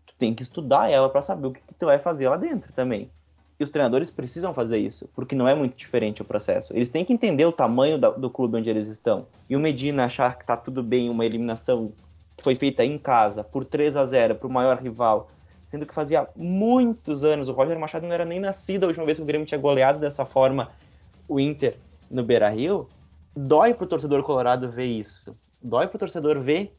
tu 0.07 0.15
tem 0.19 0.35
que 0.35 0.43
estudar 0.43 0.91
ela 0.91 1.09
para 1.09 1.23
saber 1.23 1.47
o 1.47 1.53
que, 1.53 1.61
que 1.61 1.75
tu 1.75 1.87
vai 1.87 1.99
fazer 1.99 2.29
lá 2.29 2.37
dentro 2.37 2.73
também. 2.73 3.11
E 3.59 3.65
os 3.65 3.71
treinadores 3.71 4.11
precisam 4.11 4.55
fazer 4.55 4.79
isso, 4.79 5.09
porque 5.15 5.35
não 5.35 5.49
é 5.49 5.55
muito 5.55 5.77
diferente 5.77 6.23
o 6.23 6.25
processo. 6.25 6.73
Eles 6.77 6.91
têm 6.91 7.05
que 7.05 7.13
entender 7.13 7.45
o 7.45 7.53
tamanho 7.53 7.99
da, 7.99 8.11
do 8.11 8.31
clube 8.31 8.57
onde 8.57 8.71
eles 8.71 8.87
estão. 8.87 9.27
E 9.51 9.57
o 9.57 9.61
Medina 9.61 10.05
achar 10.05 10.39
que 10.39 10.47
tá 10.47 10.57
tudo 10.57 10.83
bem, 10.83 11.11
uma 11.11 11.27
eliminação 11.27 11.93
que 12.37 12.45
foi 12.45 12.55
feita 12.55 12.85
em 12.85 12.97
casa, 12.97 13.43
por 13.43 13.65
3 13.65 13.97
a 13.97 14.05
0 14.05 14.37
pro 14.37 14.49
maior 14.49 14.79
rival, 14.79 15.29
sendo 15.65 15.85
que 15.85 15.93
fazia 15.93 16.29
muitos 16.37 17.25
anos, 17.25 17.49
o 17.49 17.53
Roger 17.53 17.77
Machado 17.79 18.07
não 18.07 18.15
era 18.15 18.25
nem 18.25 18.39
nascido 18.39 18.85
a 18.85 18.87
última 18.87 19.05
vez 19.05 19.19
que 19.19 19.25
o 19.25 19.27
Grêmio 19.27 19.47
tinha 19.47 19.61
goleado 19.61 19.99
dessa 19.99 20.25
forma 20.25 20.71
o 21.27 21.41
Inter 21.41 21.77
no 22.09 22.23
Beira-Rio, 22.23 22.87
dói 23.37 23.75
pro 23.75 23.89
torcedor 23.89 24.23
colorado 24.23 24.71
ver 24.71 24.87
isso 24.87 25.37
dói 25.63 25.87
pro 25.89 25.99
torcedor 25.99 26.41
ver 26.41 26.73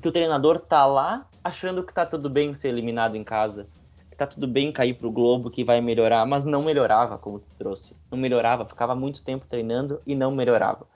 que 0.00 0.08
o 0.08 0.12
treinador 0.12 0.60
tá 0.60 0.84
lá 0.86 1.26
achando 1.42 1.82
que 1.82 1.94
tá 1.94 2.04
tudo 2.04 2.28
bem 2.28 2.54
ser 2.54 2.68
eliminado 2.68 3.16
em 3.16 3.24
casa, 3.24 3.68
que 4.10 4.16
tá 4.16 4.26
tudo 4.26 4.46
bem 4.46 4.72
cair 4.72 4.94
pro 4.94 5.10
Globo, 5.10 5.50
que 5.50 5.64
vai 5.64 5.80
melhorar, 5.80 6.26
mas 6.26 6.44
não 6.44 6.62
melhorava, 6.62 7.18
como 7.18 7.38
tu 7.38 7.46
trouxe. 7.56 7.94
Não 8.10 8.18
melhorava, 8.18 8.64
ficava 8.66 8.94
muito 8.94 9.22
tempo 9.22 9.46
treinando 9.48 10.00
e 10.06 10.14
não 10.14 10.34
melhorava. 10.34 10.86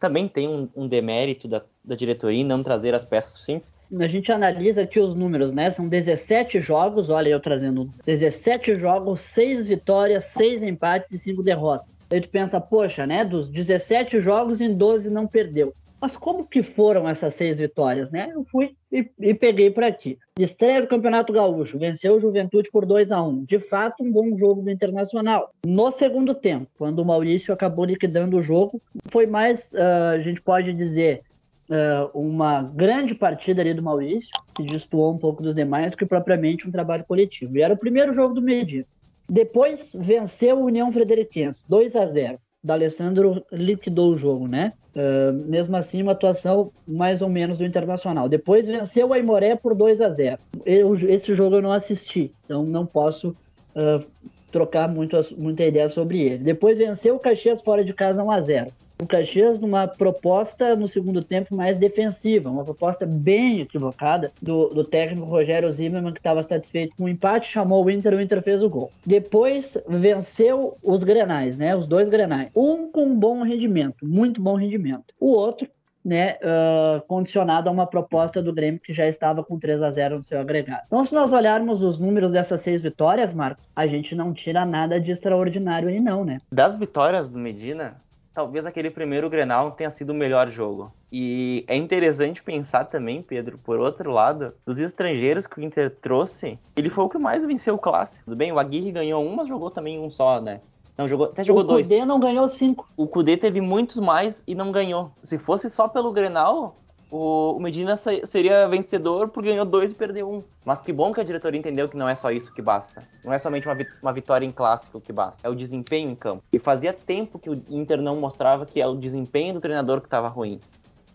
Também 0.00 0.28
tem 0.28 0.48
um, 0.48 0.68
um 0.76 0.86
demérito 0.86 1.48
da, 1.48 1.62
da 1.84 1.96
diretoria 1.96 2.40
em 2.40 2.44
não 2.44 2.62
trazer 2.62 2.94
as 2.94 3.04
peças 3.04 3.32
suficientes. 3.32 3.74
A 3.98 4.06
gente 4.06 4.30
analisa 4.30 4.82
aqui 4.82 5.00
os 5.00 5.14
números, 5.14 5.52
né? 5.52 5.70
São 5.70 5.88
17 5.88 6.60
jogos, 6.60 7.10
olha 7.10 7.30
eu 7.30 7.40
trazendo 7.40 7.90
17 8.06 8.78
jogos, 8.78 9.20
6 9.22 9.66
vitórias, 9.66 10.26
6 10.26 10.62
empates 10.62 11.10
e 11.10 11.18
5 11.18 11.42
derrotas. 11.42 12.04
Aí 12.10 12.20
tu 12.20 12.28
pensa, 12.28 12.60
poxa, 12.60 13.06
né? 13.06 13.24
Dos 13.24 13.48
17 13.48 14.20
jogos, 14.20 14.60
em 14.60 14.72
12 14.72 15.10
não 15.10 15.26
perdeu. 15.26 15.74
Mas 16.00 16.16
como 16.16 16.46
que 16.46 16.62
foram 16.62 17.08
essas 17.08 17.34
seis 17.34 17.58
vitórias, 17.58 18.10
né? 18.10 18.30
Eu 18.32 18.44
fui 18.44 18.76
e, 18.90 19.08
e 19.18 19.34
peguei 19.34 19.70
para 19.70 19.88
aqui. 19.88 20.16
Estreia 20.38 20.80
do 20.80 20.86
Campeonato 20.86 21.32
Gaúcho, 21.32 21.78
venceu 21.78 22.14
o 22.14 22.20
Juventude 22.20 22.70
por 22.70 22.86
2 22.86 23.10
a 23.10 23.20
1 23.20 23.44
De 23.44 23.58
fato, 23.58 24.04
um 24.04 24.12
bom 24.12 24.36
jogo 24.36 24.62
do 24.62 24.70
Internacional. 24.70 25.52
No 25.66 25.90
segundo 25.90 26.34
tempo, 26.34 26.68
quando 26.78 27.00
o 27.00 27.04
Maurício 27.04 27.52
acabou 27.52 27.84
liquidando 27.84 28.36
o 28.36 28.42
jogo, 28.42 28.80
foi 29.06 29.26
mais, 29.26 29.72
uh, 29.72 30.14
a 30.14 30.20
gente 30.20 30.40
pode 30.40 30.72
dizer, 30.72 31.22
uh, 31.68 32.18
uma 32.18 32.62
grande 32.62 33.14
partida 33.14 33.60
ali 33.60 33.74
do 33.74 33.82
Maurício, 33.82 34.30
que 34.54 34.62
destoou 34.62 35.12
um 35.12 35.18
pouco 35.18 35.42
dos 35.42 35.54
demais, 35.54 35.94
que 35.94 36.06
propriamente 36.06 36.66
um 36.66 36.70
trabalho 36.70 37.04
coletivo. 37.04 37.56
E 37.56 37.62
era 37.62 37.74
o 37.74 37.78
primeiro 37.78 38.12
jogo 38.12 38.34
do 38.34 38.42
Medina. 38.42 38.86
Depois 39.28 39.94
venceu 39.98 40.58
o 40.58 40.64
União 40.64 40.90
Frederiquense, 40.90 41.62
2 41.68 41.96
a 41.96 42.06
0 42.06 42.38
da 42.68 42.74
Alessandro 42.74 43.42
liquidou 43.50 44.12
o 44.12 44.16
jogo, 44.18 44.46
né? 44.46 44.74
Uh, 44.94 45.32
mesmo 45.48 45.74
assim, 45.74 46.02
uma 46.02 46.12
atuação 46.12 46.70
mais 46.86 47.22
ou 47.22 47.28
menos 47.28 47.56
do 47.56 47.64
Internacional. 47.64 48.28
Depois 48.28 48.66
venceu 48.66 49.08
o 49.08 49.14
Aimoré 49.14 49.56
por 49.56 49.74
2 49.74 50.02
a 50.02 50.10
0 50.10 50.38
eu, 50.66 50.94
Esse 51.08 51.34
jogo 51.34 51.56
eu 51.56 51.62
não 51.62 51.72
assisti, 51.72 52.30
então 52.44 52.62
não 52.64 52.84
posso 52.84 53.30
uh, 53.30 54.04
trocar 54.52 54.86
muito, 54.86 55.16
muita 55.38 55.64
ideia 55.64 55.88
sobre 55.88 56.20
ele. 56.20 56.44
Depois 56.44 56.76
venceu 56.76 57.16
o 57.16 57.18
Caxias 57.18 57.62
fora 57.62 57.82
de 57.82 57.94
casa 57.94 58.22
1 58.22 58.30
a 58.30 58.40
0 58.42 58.72
o 59.00 59.06
Caxias 59.06 59.60
numa 59.60 59.86
proposta 59.86 60.74
no 60.74 60.88
segundo 60.88 61.22
tempo 61.22 61.54
mais 61.54 61.76
defensiva, 61.76 62.50
uma 62.50 62.64
proposta 62.64 63.06
bem 63.06 63.60
equivocada 63.60 64.32
do, 64.42 64.68
do 64.68 64.84
técnico 64.84 65.26
Rogério 65.26 65.70
Zimmermann, 65.70 66.12
que 66.12 66.20
estava 66.20 66.42
satisfeito 66.42 66.96
com 66.96 67.04
o 67.04 67.08
empate, 67.08 67.48
chamou 67.48 67.84
o 67.84 67.90
Inter, 67.90 68.14
o 68.14 68.20
Inter 68.20 68.42
fez 68.42 68.62
o 68.62 68.68
gol. 68.68 68.90
Depois 69.06 69.76
venceu 69.88 70.76
os 70.82 71.04
Grenais, 71.04 71.56
né? 71.56 71.76
Os 71.76 71.86
dois 71.86 72.08
Grenais. 72.08 72.50
Um 72.54 72.90
com 72.90 73.14
bom 73.16 73.42
rendimento, 73.42 74.04
muito 74.04 74.40
bom 74.40 74.56
rendimento. 74.56 75.14
O 75.20 75.30
outro 75.30 75.68
né, 76.04 76.36
uh, 76.36 77.06
condicionado 77.06 77.68
a 77.68 77.72
uma 77.72 77.86
proposta 77.86 78.42
do 78.42 78.52
Grêmio 78.52 78.80
que 78.80 78.92
já 78.92 79.06
estava 79.06 79.44
com 79.44 79.58
3 79.58 79.82
a 79.82 79.90
0 79.90 80.18
no 80.18 80.24
seu 80.24 80.40
agregado. 80.40 80.82
Então, 80.86 81.04
se 81.04 81.12
nós 81.12 81.32
olharmos 81.32 81.82
os 81.82 81.98
números 81.98 82.30
dessas 82.30 82.62
seis 82.62 82.80
vitórias, 82.80 83.32
Marcos, 83.34 83.64
a 83.76 83.86
gente 83.86 84.14
não 84.14 84.32
tira 84.32 84.64
nada 84.64 85.00
de 85.00 85.10
extraordinário 85.10 85.88
aí 85.88 86.00
não, 86.00 86.24
né? 86.24 86.38
Das 86.50 86.76
vitórias 86.76 87.28
do 87.28 87.38
Medina, 87.38 88.00
talvez 88.34 88.66
aquele 88.66 88.90
primeiro 88.90 89.28
Grenal 89.28 89.72
tenha 89.72 89.90
sido 89.90 90.10
o 90.10 90.14
melhor 90.14 90.50
jogo. 90.50 90.92
E 91.10 91.64
é 91.66 91.76
interessante 91.76 92.42
pensar 92.42 92.84
também, 92.84 93.22
Pedro, 93.22 93.58
por 93.58 93.78
outro 93.78 94.10
lado, 94.10 94.52
dos 94.66 94.78
estrangeiros 94.78 95.46
que 95.46 95.58
o 95.58 95.62
Inter 95.62 95.96
trouxe, 96.00 96.58
ele 96.76 96.90
foi 96.90 97.04
o 97.04 97.08
que 97.08 97.18
mais 97.18 97.44
venceu 97.44 97.74
o 97.74 97.78
clássico. 97.78 98.24
Tudo 98.26 98.36
bem, 98.36 98.52
o 98.52 98.58
Aguirre 98.58 98.92
ganhou 98.92 99.24
um, 99.24 99.34
mas 99.34 99.48
jogou 99.48 99.70
também 99.70 99.98
um 99.98 100.10
só, 100.10 100.40
né? 100.40 100.60
Não, 100.96 101.06
jogou, 101.06 101.26
até 101.26 101.44
jogou 101.44 101.62
dois. 101.62 101.86
O 101.86 101.90
Cudê 101.90 102.04
não 102.04 102.18
ganhou 102.18 102.48
cinco. 102.48 102.88
O 102.96 103.06
Cudê 103.06 103.36
teve 103.36 103.60
muitos 103.60 103.98
mais 104.00 104.42
e 104.46 104.54
não 104.54 104.72
ganhou. 104.72 105.12
Se 105.22 105.38
fosse 105.38 105.70
só 105.70 105.86
pelo 105.86 106.10
Grenal, 106.12 106.76
o, 107.10 107.58
Medina 107.58 107.96
seria 107.96 108.68
vencedor 108.68 109.28
porque 109.28 109.48
ganhou 109.48 109.64
dois 109.64 109.92
e 109.92 109.94
perdeu 109.94 110.30
um. 110.30 110.42
Mas 110.64 110.82
que 110.82 110.92
bom 110.92 111.12
que 111.12 111.20
a 111.20 111.24
diretoria 111.24 111.58
entendeu 111.58 111.88
que 111.88 111.96
não 111.96 112.08
é 112.08 112.14
só 112.14 112.30
isso 112.30 112.52
que 112.52 112.60
basta. 112.60 113.02
Não 113.24 113.32
é 113.32 113.38
somente 113.38 113.66
uma, 114.02 114.12
vitória 114.12 114.44
em 114.44 114.52
clássico 114.52 115.00
que 115.00 115.12
basta. 115.12 115.46
É 115.46 115.50
o 115.50 115.54
desempenho 115.54 116.10
em 116.10 116.14
campo. 116.14 116.44
E 116.52 116.58
fazia 116.58 116.92
tempo 116.92 117.38
que 117.38 117.48
o 117.48 117.62
Inter 117.70 118.02
não 118.02 118.20
mostrava 118.20 118.66
que 118.66 118.80
é 118.80 118.86
o 118.86 118.94
desempenho 118.94 119.54
do 119.54 119.60
treinador 119.60 120.00
que 120.00 120.06
estava 120.06 120.28
ruim. 120.28 120.60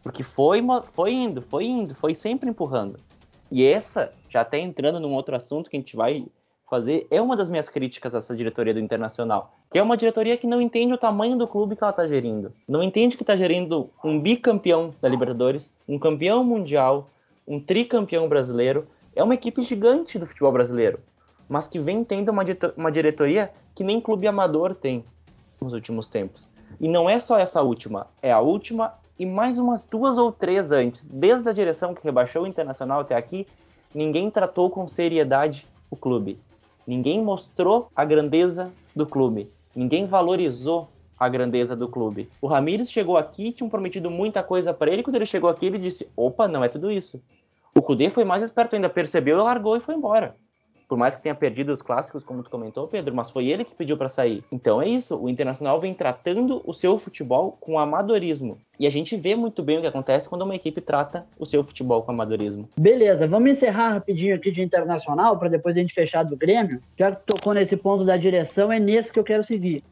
Porque 0.01 0.23
foi, 0.23 0.62
foi 0.91 1.13
indo, 1.13 1.41
foi 1.41 1.65
indo, 1.65 1.93
foi 1.93 2.15
sempre 2.15 2.49
empurrando. 2.49 2.99
E 3.51 3.63
essa, 3.63 4.12
já 4.27 4.41
até 4.41 4.58
entrando 4.58 4.99
num 4.99 5.13
outro 5.13 5.36
assunto 5.36 5.69
que 5.69 5.77
a 5.77 5.79
gente 5.79 5.95
vai 5.95 6.25
fazer 6.73 7.05
é 7.12 7.21
uma 7.21 7.38
das 7.38 7.49
minhas 7.49 7.69
críticas 7.69 8.15
a 8.15 8.17
essa 8.17 8.36
diretoria 8.36 8.73
do 8.73 8.79
Internacional, 8.79 9.53
que 9.69 9.77
é 9.77 9.83
uma 9.83 9.95
diretoria 9.95 10.36
que 10.36 10.47
não 10.47 10.59
entende 10.59 10.91
o 10.91 10.97
tamanho 10.97 11.38
do 11.38 11.47
clube 11.47 11.75
que 11.75 11.83
ela 11.83 11.91
está 11.91 12.07
gerindo. 12.07 12.51
Não 12.67 12.81
entende 12.81 13.15
que 13.15 13.21
está 13.21 13.36
gerindo 13.36 13.91
um 14.03 14.19
bicampeão 14.19 14.89
da 14.99 15.07
Libertadores, 15.07 15.71
um 15.88 15.99
campeão 15.99 16.43
mundial, 16.43 17.12
um 17.47 17.59
tricampeão 17.59 18.27
brasileiro. 18.27 18.88
É 19.15 19.23
uma 19.23 19.36
equipe 19.36 19.62
gigante 19.62 20.17
do 20.17 20.25
futebol 20.25 20.51
brasileiro, 20.51 20.99
mas 21.47 21.67
que 21.67 21.77
vem 21.77 22.03
tendo 22.03 22.29
uma, 22.29 22.43
uma 22.75 22.91
diretoria 22.91 23.51
que 23.75 23.83
nem 23.83 24.01
clube 24.01 24.25
amador 24.25 24.73
tem 24.73 25.05
nos 25.62 25.73
últimos 25.73 26.07
tempos. 26.07 26.49
E 26.81 26.88
não 26.88 27.07
é 27.07 27.19
só 27.19 27.38
essa 27.38 27.62
última, 27.62 28.07
é 28.19 28.31
a 28.31 28.39
última 28.39 28.95
e 29.19 29.27
mais 29.27 29.59
umas 29.59 29.86
duas 29.86 30.17
ou 30.17 30.31
três 30.31 30.71
antes. 30.71 31.05
Desde 31.05 31.47
a 31.47 31.53
direção 31.53 31.93
que 31.93 32.03
rebaixou 32.03 32.45
o 32.45 32.47
Internacional 32.47 33.01
até 33.01 33.15
aqui, 33.15 33.45
ninguém 33.93 34.31
tratou 34.31 34.71
com 34.71 34.88
seriedade 34.88 35.67
o 35.91 35.95
clube. 35.95 36.39
Ninguém 36.86 37.22
mostrou 37.22 37.89
a 37.96 38.04
grandeza 38.04 38.72
do 38.96 39.06
clube. 39.06 39.50
Ninguém 39.76 40.06
valorizou 40.06 40.89
a 41.17 41.30
grandeza 41.30 41.76
do 41.76 41.88
clube. 41.88 42.30
O 42.41 42.48
Ramires 42.48 42.91
chegou 42.91 43.17
aqui, 43.17 43.52
tinham 43.52 43.69
prometido 43.69 44.12
muita 44.12 44.43
coisa 44.43 44.74
para 44.74 44.91
ele. 44.91 45.04
Quando 45.04 45.15
ele 45.15 45.26
chegou 45.26 45.50
aqui, 45.50 45.65
ele 45.65 45.78
disse: 45.78 46.08
opa, 46.15 46.48
não 46.48 46.63
é 46.63 46.67
tudo 46.67 46.91
isso. 46.91 47.22
O 47.76 47.82
Cudê 47.82 48.10
foi 48.10 48.24
mais 48.24 48.43
esperto 48.43 48.76
ainda, 48.76 48.89
percebeu, 48.89 49.43
largou 49.43 49.76
e 49.76 49.80
foi 49.80 49.96
embora 49.96 50.36
por 50.93 50.97
mais 50.99 51.15
que 51.15 51.23
tenha 51.23 51.34
perdido 51.34 51.73
os 51.73 51.82
clássicos, 51.82 52.23
como 52.23 52.43
tu 52.43 52.51
comentou, 52.51 52.88
Pedro, 52.88 53.15
mas 53.15 53.32
foi 53.32 53.47
ele 53.47 53.65
que 53.65 53.73
pediu 53.73 53.97
para 53.97 54.08
sair. 54.08 54.43
Então 54.51 54.79
é 54.79 54.88
isso, 54.88 55.19
o 55.19 55.27
Internacional 55.27 55.82
vem 55.82 55.91
tratando 55.91 56.62
o 56.63 56.71
seu 56.71 56.99
futebol 56.99 57.58
com 57.60 57.79
amadorismo. 57.79 58.60
E 58.79 58.86
a 58.86 58.91
gente 58.91 59.17
vê 59.17 59.36
muito 59.36 59.63
bem 59.63 59.79
o 59.79 59.82
que 59.82 59.88
acontece 59.88 60.29
quando 60.29 60.43
uma 60.43 60.56
equipe 60.56 60.79
trata 60.79 61.25
o 61.39 61.47
seu 61.47 61.63
futebol 61.63 62.03
com 62.03 62.12
amadorismo. 62.12 62.69
Beleza, 62.79 63.25
vamos 63.25 63.49
encerrar 63.49 63.93
rapidinho 63.93 64.36
aqui 64.36 64.51
de 64.51 64.62
Internacional, 64.62 65.36
para 65.39 65.49
depois 65.49 65.75
a 65.75 65.79
gente 65.79 65.95
fechar 65.95 66.21
do 66.21 66.38
Grêmio. 66.38 66.79
Já 66.95 67.12
que 67.12 67.25
tocou 67.25 67.56
nesse 67.56 67.75
ponto 67.75 68.06
da 68.06 68.15
direção, 68.15 68.71
é 68.71 68.79
nesse 68.79 69.12
que 69.12 69.17
eu 69.17 69.23
quero 69.23 69.41
seguir. 69.41 69.84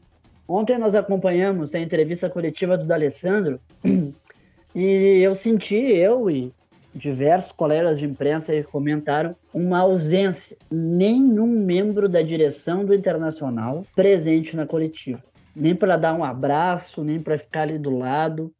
Ontem 0.47 0.77
nós 0.77 0.93
acompanhamos 0.93 1.73
a 1.73 1.79
entrevista 1.79 2.29
coletiva 2.29 2.77
do 2.77 2.85
D'Alessandro 2.85 3.59
e 4.75 5.19
eu 5.19 5.33
senti, 5.33 5.77
eu 5.77 6.29
e 6.29 6.53
diversos 6.93 7.51
colegas 7.51 7.99
de 7.99 8.05
imprensa 8.05 8.51
comentaram 8.63 9.35
uma 9.53 9.79
ausência, 9.79 10.57
nenhum 10.69 11.47
membro 11.47 12.09
da 12.09 12.21
direção 12.21 12.85
do 12.85 12.93
Internacional 12.93 13.85
presente 13.95 14.55
na 14.55 14.65
coletiva, 14.65 15.21
nem 15.55 15.75
para 15.75 15.97
dar 15.97 16.13
um 16.13 16.23
abraço, 16.23 17.03
nem 17.03 17.19
para 17.19 17.37
ficar 17.37 17.61
ali 17.63 17.77
do 17.77 17.97
lado. 17.97 18.51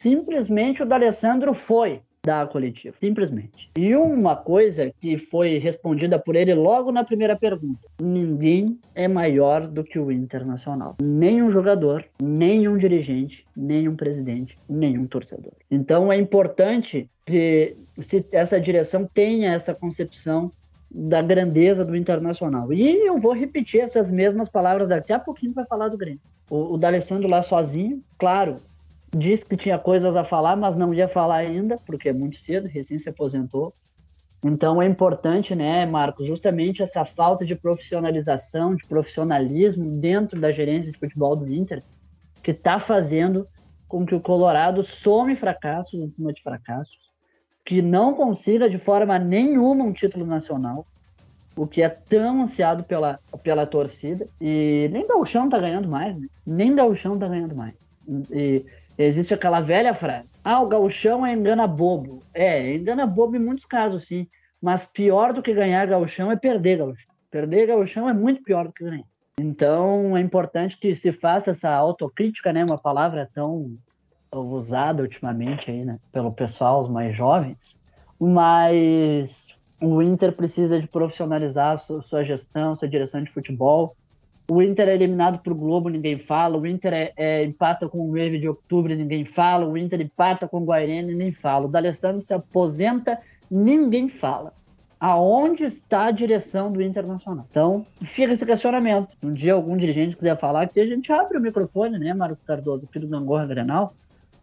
Simplesmente 0.00 0.82
o 0.82 0.86
D'Alessandro 0.86 1.52
foi, 1.54 2.00
da 2.24 2.46
coletiva, 2.46 2.96
simplesmente. 3.00 3.70
E 3.76 3.94
uma 3.94 4.36
coisa 4.36 4.92
que 5.00 5.16
foi 5.16 5.58
respondida 5.58 6.18
por 6.18 6.36
ele 6.36 6.54
logo 6.54 6.92
na 6.92 7.04
primeira 7.04 7.36
pergunta: 7.36 7.80
ninguém 8.00 8.78
é 8.94 9.08
maior 9.08 9.66
do 9.66 9.84
que 9.84 9.98
o 9.98 10.10
Internacional. 10.10 10.96
Nenhum 11.00 11.50
jogador, 11.50 12.04
nenhum 12.22 12.76
dirigente, 12.76 13.44
nenhum 13.56 13.96
presidente, 13.96 14.58
nenhum 14.68 15.06
torcedor. 15.06 15.52
Então 15.70 16.12
é 16.12 16.18
importante 16.18 17.08
que 17.24 17.76
se 18.00 18.24
essa 18.32 18.60
direção 18.60 19.08
tenha 19.12 19.52
essa 19.52 19.74
concepção 19.74 20.52
da 20.90 21.20
grandeza 21.20 21.84
do 21.84 21.96
Internacional. 21.96 22.72
E 22.72 23.06
eu 23.06 23.18
vou 23.18 23.32
repetir 23.32 23.80
essas 23.80 24.10
mesmas 24.10 24.48
palavras 24.48 24.88
daqui 24.88 25.12
a 25.12 25.18
pouquinho 25.18 25.52
para 25.52 25.66
falar 25.66 25.88
do 25.88 25.98
Grêmio. 25.98 26.20
O, 26.50 26.74
o 26.74 26.78
D'Alessandro 26.78 27.28
lá 27.28 27.42
sozinho, 27.42 28.02
claro, 28.16 28.56
disse 29.16 29.44
que 29.44 29.56
tinha 29.56 29.78
coisas 29.78 30.16
a 30.16 30.24
falar, 30.24 30.56
mas 30.56 30.76
não 30.76 30.92
ia 30.92 31.08
falar 31.08 31.36
ainda, 31.36 31.76
porque 31.86 32.08
é 32.08 32.12
muito 32.12 32.36
cedo, 32.36 32.68
recém 32.68 32.98
se 32.98 33.08
aposentou. 33.08 33.72
Então 34.44 34.80
é 34.80 34.86
importante, 34.86 35.54
né, 35.54 35.84
Marcos, 35.84 36.26
justamente 36.26 36.82
essa 36.82 37.04
falta 37.04 37.44
de 37.44 37.56
profissionalização, 37.56 38.74
de 38.74 38.86
profissionalismo 38.86 39.98
dentro 39.98 40.40
da 40.40 40.52
gerência 40.52 40.92
de 40.92 40.98
futebol 40.98 41.34
do 41.34 41.52
Inter, 41.52 41.82
que 42.42 42.52
está 42.52 42.78
fazendo 42.78 43.48
com 43.88 44.06
que 44.06 44.14
o 44.14 44.20
Colorado 44.20 44.84
some 44.84 45.34
fracassos 45.34 46.00
em 46.00 46.08
cima 46.08 46.32
de 46.32 46.42
fracassos, 46.42 46.96
que 47.64 47.82
não 47.82 48.14
consiga 48.14 48.70
de 48.70 48.78
forma 48.78 49.18
nenhuma 49.18 49.84
um 49.84 49.92
título 49.92 50.24
nacional, 50.24 50.86
o 51.56 51.66
que 51.66 51.82
é 51.82 51.88
tão 51.88 52.42
ansiado 52.42 52.84
pela, 52.84 53.18
pela 53.42 53.66
torcida, 53.66 54.28
e 54.40 54.88
nem 54.92 55.06
Gauchão 55.06 55.48
tá 55.48 55.58
ganhando 55.58 55.88
mais, 55.88 56.16
né? 56.16 56.28
Nem 56.46 56.74
Gauchão 56.74 57.18
tá 57.18 57.26
ganhando 57.26 57.56
mais. 57.56 57.74
E 58.30 58.64
Existe 58.98 59.32
aquela 59.32 59.60
velha 59.60 59.94
frase: 59.94 60.40
ah, 60.42 60.60
o 60.60 60.66
gauchão 60.66 61.24
é 61.24 61.32
engana 61.32 61.66
bobo. 61.66 62.22
É, 62.34 62.74
engana 62.74 63.06
bobo 63.06 63.36
em 63.36 63.38
muitos 63.38 63.64
casos, 63.64 64.04
sim. 64.04 64.26
Mas 64.60 64.84
pior 64.84 65.32
do 65.32 65.40
que 65.40 65.54
ganhar 65.54 65.86
gauchão 65.86 66.32
é 66.32 66.36
perder 66.36 66.78
gauchão. 66.78 67.08
Perder 67.30 67.68
gauchão 67.68 68.08
é 68.08 68.12
muito 68.12 68.42
pior 68.42 68.66
do 68.66 68.72
que 68.72 68.82
ganhar. 68.82 69.04
Então 69.38 70.16
é 70.16 70.20
importante 70.20 70.76
que 70.76 70.96
se 70.96 71.12
faça 71.12 71.52
essa 71.52 71.70
autocrítica, 71.70 72.52
né? 72.52 72.64
Uma 72.64 72.78
palavra 72.78 73.30
tão 73.32 73.78
usada 74.32 75.02
ultimamente 75.02 75.70
aí, 75.70 75.84
né? 75.84 76.00
Pelo 76.10 76.32
pessoal, 76.32 76.82
os 76.82 76.90
mais 76.90 77.16
jovens. 77.16 77.80
Mas 78.18 79.56
o 79.80 80.02
Inter 80.02 80.32
precisa 80.32 80.80
de 80.80 80.88
profissionalizar 80.88 81.78
sua, 81.78 82.02
sua 82.02 82.24
gestão, 82.24 82.74
sua 82.74 82.88
direção 82.88 83.22
de 83.22 83.30
futebol 83.30 83.96
o 84.50 84.62
Inter 84.62 84.88
é 84.88 84.94
eliminado 84.94 85.40
para 85.40 85.52
o 85.52 85.56
Globo, 85.56 85.90
ninguém 85.90 86.18
fala. 86.18 86.56
O 86.56 86.66
Inter 86.66 86.92
é, 86.94 87.12
é, 87.16 87.44
empata 87.44 87.86
com 87.86 87.98
o 87.98 88.12
Wave 88.12 88.38
de 88.38 88.48
outubro, 88.48 88.94
ninguém 88.94 89.24
fala. 89.24 89.66
O 89.66 89.76
Inter 89.76 90.00
empata 90.00 90.48
com 90.48 90.58
o 90.58 90.64
Guairene, 90.64 91.12
ninguém 91.12 91.32
fala. 91.32 91.66
O 91.66 91.68
D'Alessandro 91.68 92.24
se 92.24 92.32
aposenta, 92.32 93.20
ninguém 93.50 94.08
fala. 94.08 94.54
Aonde 94.98 95.64
está 95.64 96.06
a 96.06 96.10
direção 96.10 96.72
do 96.72 96.82
Internacional? 96.82 97.46
Então, 97.50 97.86
fica 98.02 98.32
esse 98.32 98.44
questionamento. 98.44 99.08
Um 99.22 99.34
dia 99.34 99.52
algum 99.52 99.76
dirigente 99.76 100.16
quiser 100.16 100.36
falar 100.38 100.62
aqui, 100.62 100.80
a 100.80 100.86
gente 100.86 101.12
abre 101.12 101.36
o 101.36 101.40
microfone, 101.40 101.98
né, 101.98 102.12
Marcos 102.14 102.42
Cardoso, 102.42 102.86
aqui 102.88 102.98
do 102.98 103.06
Gangorra 103.06 103.46
Grenal. 103.46 103.94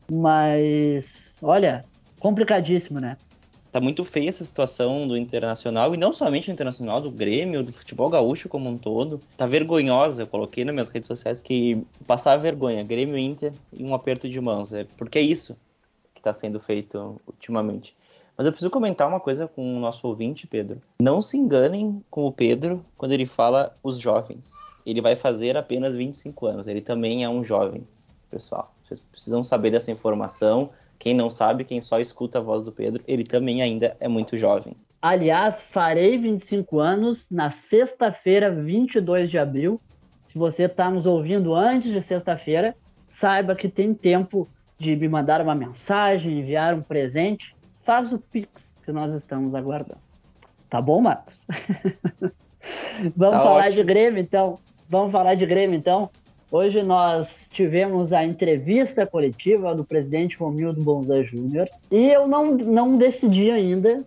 Mas, 0.10 1.40
olha, 1.42 1.84
complicadíssimo, 2.20 3.00
né? 3.00 3.18
Tá 3.76 3.82
muito 3.82 4.06
feia 4.06 4.30
essa 4.30 4.46
situação 4.46 5.06
do 5.06 5.18
Internacional, 5.18 5.94
e 5.94 5.98
não 5.98 6.14
somente 6.14 6.46
do 6.46 6.54
Internacional, 6.54 7.02
do 7.02 7.12
Grêmio, 7.12 7.62
do 7.62 7.74
futebol 7.74 8.10
gaúcho 8.10 8.48
como 8.48 8.70
um 8.70 8.78
todo. 8.78 9.20
Tá 9.36 9.46
vergonhosa, 9.46 10.24
eu 10.24 10.28
coloquei 10.28 10.64
nas 10.64 10.74
minhas 10.74 10.88
redes 10.88 11.08
sociais 11.08 11.42
que 11.42 11.86
passar 12.08 12.38
vergonha, 12.38 12.82
Grêmio 12.86 13.18
Inter 13.18 13.52
e 13.74 13.84
um 13.84 13.94
aperto 13.94 14.30
de 14.30 14.40
mãos. 14.40 14.72
É 14.72 14.86
porque 14.98 15.20
é 15.20 15.22
isso 15.22 15.58
que 16.14 16.22
está 16.22 16.32
sendo 16.32 16.58
feito 16.58 17.20
ultimamente. 17.28 17.94
Mas 18.38 18.48
eu 18.48 18.54
preciso 18.54 18.70
comentar 18.70 19.10
uma 19.10 19.20
coisa 19.20 19.46
com 19.46 19.76
o 19.76 19.80
nosso 19.82 20.08
ouvinte, 20.08 20.48
Pedro. 20.48 20.82
Não 21.02 21.22
se 21.22 21.36
enganem 21.36 22.02
com 22.10 22.26
o 22.26 22.32
Pedro 22.32 22.82
quando 22.96 23.12
ele 23.12 23.26
fala 23.26 23.76
os 23.84 24.00
jovens. 24.00 24.54
Ele 24.86 25.02
vai 25.02 25.18
fazer 25.18 25.58
apenas 25.58 25.94
25 25.94 26.46
anos, 26.46 26.68
ele 26.70 26.80
também 26.80 27.26
é 27.26 27.30
um 27.30 27.44
jovem. 27.44 27.86
pessoal. 28.32 28.74
Vocês 28.86 29.02
precisam 29.02 29.44
saber 29.44 29.72
dessa 29.72 29.92
informação. 29.92 30.70
Quem 30.98 31.14
não 31.14 31.30
sabe, 31.30 31.64
quem 31.64 31.82
só 31.82 32.00
escuta 32.00 32.40
a 32.40 32.42
voz 32.42 32.64
do 32.64 32.72
Pedro, 32.72 33.04
ele 33.08 33.24
também 33.24 33.62
ainda 33.62 33.96
é 34.00 34.08
muito 34.08 34.38
jovem. 34.38 34.76
Aliás, 35.02 35.62
farei 35.62 36.18
25 36.18 36.80
anos 36.80 37.30
na 37.30 37.52
sexta-feira, 37.52 38.50
22 38.50 39.30
de 39.30 39.38
abril. 39.38 39.80
Se 40.26 40.38
você 40.38 40.64
está 40.64 40.90
nos 40.90 41.06
ouvindo 41.06 41.54
antes 41.54 41.92
de 41.92 42.02
sexta-feira, 42.02 42.76
saiba 43.08 43.56
que 43.56 43.70
tem 43.70 43.94
tempo 43.94 44.48
de 44.78 44.96
me 44.96 45.08
mandar 45.08 45.42
uma 45.42 45.54
mensagem, 45.54 46.40
enviar 46.40 46.74
um 46.74 46.82
presente. 46.82 47.56
Faz 47.82 48.12
o 48.12 48.18
Pix 48.18 48.74
que 48.84 48.92
nós 48.92 49.14
estamos 49.14 49.54
aguardando. 49.54 50.02
Tá 50.70 50.82
bom, 50.82 51.02
Marcos? 51.02 51.46
Vamos 53.16 53.38
tá 53.38 53.44
falar 53.44 53.68
ótimo. 53.68 53.76
de 53.76 53.84
Grêmio, 53.84 54.20
então. 54.20 54.60
Vamos 54.90 55.12
falar 55.12 55.36
de 55.36 55.46
Grêmio, 55.46 55.78
então. 55.78 56.10
Hoje 56.52 56.84
nós 56.84 57.50
tivemos 57.52 58.14
a 58.14 58.24
entrevista 58.24 59.06
coletiva 59.06 59.74
do 59.74 59.84
presidente 59.84 60.38
Romildo 60.38 60.82
Bonzan 60.82 61.24
Júnior 61.24 61.68
e 61.92 62.12
eu 62.12 62.28
não, 62.28 62.52
não 62.52 62.96
decidi 62.96 63.50
ainda. 63.50 64.04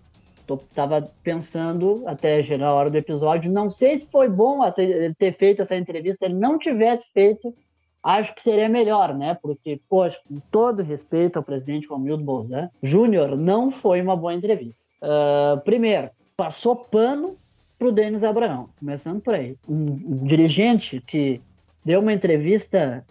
Estava 0.48 1.10
pensando 1.22 2.02
até 2.06 2.42
chegar 2.42 2.68
a 2.68 2.74
hora 2.74 2.88
do 2.88 2.96
episódio. 2.96 3.52
Não 3.52 3.70
sei 3.70 3.98
se 3.98 4.06
foi 4.06 4.28
bom 4.28 4.60
ele 4.78 5.12
ter 5.14 5.36
feito 5.36 5.60
essa 5.60 5.76
entrevista. 5.76 6.20
Se 6.20 6.24
ele 6.24 6.40
não 6.40 6.58
tivesse 6.58 7.06
feito, 7.12 7.54
acho 8.02 8.34
que 8.34 8.42
seria 8.42 8.68
melhor, 8.68 9.14
né? 9.14 9.36
Porque, 9.42 9.78
poxa, 9.88 10.18
com 10.26 10.40
todo 10.50 10.82
respeito 10.82 11.36
ao 11.36 11.42
presidente 11.42 11.86
Romildo 11.88 12.24
Bolzan 12.24 12.70
Júnior, 12.82 13.36
não 13.36 13.70
foi 13.70 14.00
uma 14.00 14.16
boa 14.16 14.32
entrevista. 14.32 14.80
Uh, 15.02 15.60
primeiro, 15.60 16.08
passou 16.34 16.76
pano 16.76 17.36
para 17.78 17.88
o 17.88 17.92
Denis 17.92 18.24
Abraão, 18.24 18.70
começando 18.78 19.20
por 19.20 19.34
aí. 19.34 19.54
Um 19.68 20.24
dirigente 20.24 21.02
que 21.06 21.42
deu 21.88 22.00
uma 22.00 22.12
entrevista 22.12 23.02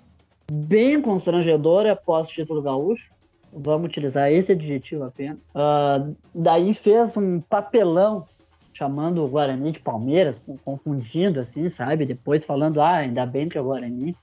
bem 0.51 1.01
constrangedora 1.01 1.93
após 1.93 2.27
o 2.27 2.31
título 2.31 2.61
gaúcho. 2.61 3.11
Vamos 3.51 3.87
utilizar 3.87 4.31
esse 4.31 4.51
adjetivo 4.51 5.03
apenas. 5.03 5.39
Uh, 5.49 6.15
daí 6.35 6.75
fez 6.75 7.17
um 7.17 7.41
papelão 7.41 8.27
chamando 8.75 9.25
o 9.25 9.27
Guarani 9.27 9.71
de 9.71 9.79
Palmeiras, 9.79 10.39
confundindo 10.63 11.39
assim, 11.39 11.67
sabe? 11.71 12.05
Depois 12.05 12.45
falando, 12.45 12.79
ah, 12.79 12.97
ainda 12.97 13.25
bem 13.25 13.49
que 13.49 13.57
é 13.57 13.61
o 13.61 13.63
Guarani. 13.63 14.15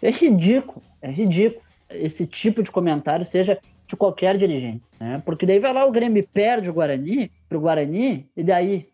É 0.00 0.10
ridículo, 0.10 0.80
é 1.02 1.10
ridículo 1.10 1.60
esse 1.90 2.26
tipo 2.26 2.62
de 2.62 2.70
comentário, 2.70 3.26
seja 3.26 3.58
de 3.86 3.94
qualquer 3.94 4.38
dirigente, 4.38 4.86
né? 4.98 5.20
Porque 5.22 5.44
daí 5.44 5.58
vai 5.58 5.74
lá 5.74 5.84
o 5.84 5.92
Grêmio 5.92 6.26
perde 6.32 6.70
o 6.70 6.72
Guarani 6.72 7.30
pro 7.46 7.60
Guarani 7.60 8.26
e 8.34 8.42
daí, 8.42 8.88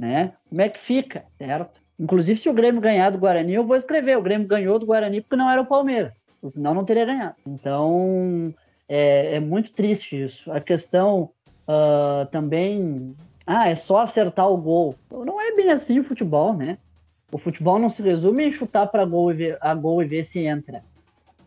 né? 0.00 0.32
Como 0.48 0.62
é 0.62 0.70
que 0.70 0.78
fica, 0.78 1.26
certo? 1.36 1.83
Inclusive, 1.98 2.38
se 2.38 2.48
o 2.48 2.52
Grêmio 2.52 2.80
ganhar 2.80 3.10
do 3.10 3.18
Guarani, 3.18 3.54
eu 3.54 3.66
vou 3.66 3.76
escrever. 3.76 4.18
O 4.18 4.22
Grêmio 4.22 4.48
ganhou 4.48 4.78
do 4.78 4.86
Guarani 4.86 5.20
porque 5.20 5.36
não 5.36 5.50
era 5.50 5.60
o 5.60 5.66
Palmeiras. 5.66 6.12
Senão 6.48 6.74
não 6.74 6.84
teria 6.84 7.06
ganhado. 7.06 7.36
Então, 7.46 8.54
é, 8.88 9.36
é 9.36 9.40
muito 9.40 9.72
triste 9.72 10.22
isso. 10.22 10.50
A 10.52 10.60
questão 10.60 11.30
uh, 11.68 12.26
também. 12.30 13.14
Ah, 13.46 13.68
é 13.68 13.74
só 13.74 14.00
acertar 14.00 14.48
o 14.48 14.56
gol. 14.56 14.94
Não 15.10 15.40
é 15.40 15.54
bem 15.54 15.70
assim 15.70 15.98
o 15.98 16.04
futebol, 16.04 16.54
né? 16.54 16.78
O 17.30 17.38
futebol 17.38 17.78
não 17.78 17.90
se 17.90 18.02
resume 18.02 18.44
em 18.44 18.50
chutar 18.50 18.86
para 18.86 19.04
gol 19.04 19.30
a 19.60 19.74
gol 19.74 20.02
e 20.02 20.06
ver 20.06 20.24
se 20.24 20.40
entra. 20.40 20.82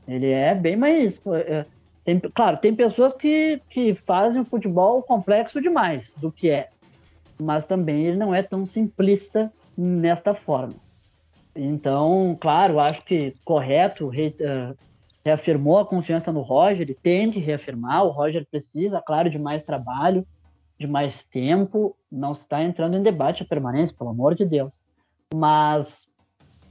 Ele 0.07 0.29
é 0.29 0.53
bem 0.53 0.75
mais. 0.75 1.21
É, 1.27 1.65
tem, 2.03 2.19
claro, 2.19 2.57
tem 2.57 2.75
pessoas 2.75 3.13
que, 3.13 3.61
que 3.69 3.93
fazem 3.95 4.41
o 4.41 4.45
futebol 4.45 5.01
complexo 5.03 5.61
demais 5.61 6.15
do 6.15 6.31
que 6.31 6.49
é. 6.49 6.69
Mas 7.39 7.65
também 7.65 8.05
ele 8.05 8.17
não 8.17 8.33
é 8.33 8.41
tão 8.41 8.65
simplista 8.65 9.51
nesta 9.77 10.33
forma. 10.33 10.73
Então, 11.55 12.35
claro, 12.39 12.79
acho 12.79 13.03
que 13.03 13.35
correto, 13.45 14.07
re, 14.07 14.35
uh, 14.39 14.75
reafirmou 15.25 15.79
a 15.79 15.85
confiança 15.85 16.31
no 16.31 16.41
Roger, 16.41 16.81
ele 16.81 16.93
tem 16.95 17.31
que 17.31 17.39
reafirmar, 17.39 18.05
o 18.05 18.09
Roger 18.09 18.45
precisa, 18.49 19.01
claro, 19.01 19.29
de 19.29 19.37
mais 19.37 19.63
trabalho, 19.63 20.25
de 20.79 20.87
mais 20.87 21.23
tempo, 21.25 21.95
não 22.11 22.31
está 22.31 22.63
entrando 22.63 22.97
em 22.97 23.03
debate 23.03 23.43
a 23.43 23.45
permanência, 23.45 23.95
pelo 23.97 24.11
amor 24.11 24.35
de 24.35 24.45
Deus. 24.45 24.81
Mas 25.33 26.07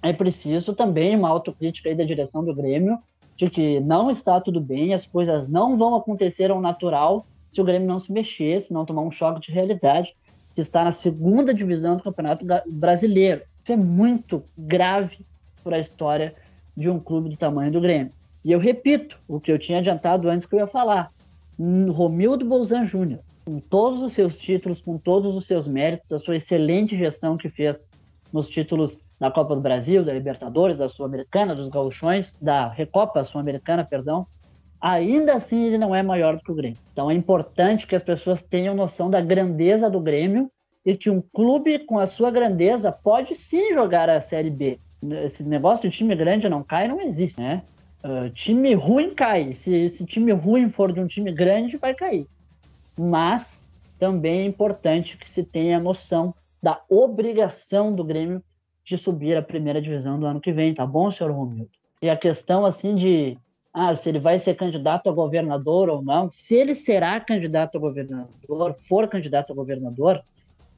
é 0.02 0.12
preciso 0.12 0.74
também 0.74 1.16
uma 1.16 1.28
autocrítica 1.28 1.94
da 1.94 2.04
direção 2.04 2.44
do 2.44 2.54
Grêmio, 2.54 2.98
de 3.36 3.50
que 3.50 3.80
não 3.80 4.10
está 4.10 4.40
tudo 4.40 4.60
bem, 4.60 4.94
as 4.94 5.04
coisas 5.04 5.48
não 5.48 5.76
vão 5.76 5.94
acontecer 5.96 6.50
ao 6.50 6.60
natural 6.60 7.26
se 7.52 7.60
o 7.60 7.64
Grêmio 7.64 7.88
não 7.88 7.98
se 7.98 8.12
mexer, 8.12 8.60
se 8.60 8.72
não 8.72 8.86
tomar 8.86 9.02
um 9.02 9.10
choque 9.10 9.40
de 9.40 9.52
realidade 9.52 10.14
que 10.56 10.62
está 10.62 10.82
na 10.82 10.90
segunda 10.90 11.52
divisão 11.52 11.98
do 11.98 12.02
Campeonato 12.02 12.44
Brasileiro. 12.66 13.42
Isso 13.62 13.72
é 13.72 13.76
muito 13.76 14.42
grave 14.56 15.18
para 15.62 15.76
a 15.76 15.80
história 15.80 16.34
de 16.74 16.88
um 16.88 16.98
clube 16.98 17.28
do 17.28 17.36
tamanho 17.36 17.70
do 17.70 17.80
Grêmio. 17.80 18.10
E 18.42 18.52
eu 18.52 18.58
repito 18.58 19.18
o 19.28 19.38
que 19.38 19.52
eu 19.52 19.58
tinha 19.58 19.80
adiantado 19.80 20.30
antes 20.30 20.46
que 20.46 20.54
eu 20.54 20.60
ia 20.60 20.66
falar. 20.66 21.12
Romildo 21.90 22.44
Bolzan 22.46 22.86
Júnior, 22.86 23.20
com 23.44 23.60
todos 23.60 24.00
os 24.00 24.14
seus 24.14 24.38
títulos, 24.38 24.80
com 24.80 24.96
todos 24.96 25.34
os 25.34 25.44
seus 25.46 25.68
méritos, 25.68 26.10
a 26.10 26.18
sua 26.18 26.36
excelente 26.36 26.96
gestão 26.96 27.36
que 27.36 27.50
fez 27.50 27.86
nos 28.32 28.48
títulos 28.48 28.98
da 29.20 29.30
Copa 29.30 29.54
do 29.54 29.60
Brasil, 29.60 30.02
da 30.04 30.12
Libertadores, 30.14 30.78
da 30.78 30.88
Sul-Americana, 30.88 31.54
dos 31.54 31.68
Gauchões, 31.68 32.34
da 32.40 32.66
Recopa 32.68 33.24
Sul-Americana, 33.24 33.84
perdão, 33.84 34.26
ainda 34.86 35.34
assim 35.34 35.64
ele 35.64 35.78
não 35.78 35.92
é 35.92 36.02
maior 36.02 36.36
do 36.36 36.42
que 36.42 36.52
o 36.52 36.54
Grêmio. 36.54 36.78
Então 36.92 37.10
é 37.10 37.14
importante 37.14 37.86
que 37.86 37.96
as 37.96 38.04
pessoas 38.04 38.40
tenham 38.40 38.74
noção 38.74 39.10
da 39.10 39.20
grandeza 39.20 39.90
do 39.90 39.98
Grêmio 39.98 40.48
e 40.84 40.96
que 40.96 41.10
um 41.10 41.20
clube 41.20 41.80
com 41.80 41.98
a 41.98 42.06
sua 42.06 42.30
grandeza 42.30 42.92
pode 42.92 43.34
sim 43.34 43.74
jogar 43.74 44.08
a 44.08 44.20
Série 44.20 44.50
B. 44.50 44.78
Esse 45.24 45.42
negócio 45.42 45.88
de 45.88 45.96
time 45.96 46.14
grande 46.14 46.48
não 46.48 46.62
cai 46.62 46.86
não 46.86 47.00
existe, 47.00 47.40
né? 47.40 47.62
Uh, 48.04 48.30
time 48.30 48.74
ruim 48.74 49.12
cai. 49.12 49.52
Se 49.52 49.74
esse 49.74 50.06
time 50.06 50.30
ruim 50.30 50.70
for 50.70 50.92
de 50.92 51.00
um 51.00 51.06
time 51.08 51.32
grande, 51.32 51.76
vai 51.76 51.92
cair. 51.92 52.26
Mas 52.96 53.66
também 53.98 54.42
é 54.42 54.44
importante 54.44 55.16
que 55.16 55.28
se 55.28 55.42
tenha 55.42 55.80
noção 55.80 56.32
da 56.62 56.80
obrigação 56.88 57.92
do 57.92 58.04
Grêmio 58.04 58.40
de 58.84 58.96
subir 58.96 59.36
a 59.36 59.42
primeira 59.42 59.82
divisão 59.82 60.20
do 60.20 60.26
ano 60.26 60.40
que 60.40 60.52
vem, 60.52 60.72
tá 60.72 60.86
bom, 60.86 61.10
senhor 61.10 61.32
Romildo? 61.32 61.70
E 62.00 62.08
a 62.08 62.16
questão 62.16 62.64
assim 62.64 62.94
de 62.94 63.36
ah, 63.78 63.94
se 63.94 64.08
ele 64.08 64.18
vai 64.18 64.38
ser 64.38 64.54
candidato 64.54 65.06
a 65.10 65.12
governador 65.12 65.90
ou 65.90 66.00
não. 66.00 66.30
Se 66.30 66.54
ele 66.54 66.74
será 66.74 67.20
candidato 67.20 67.76
a 67.76 67.78
governador, 67.78 68.74
for 68.88 69.06
candidato 69.06 69.52
a 69.52 69.54
governador, 69.54 70.24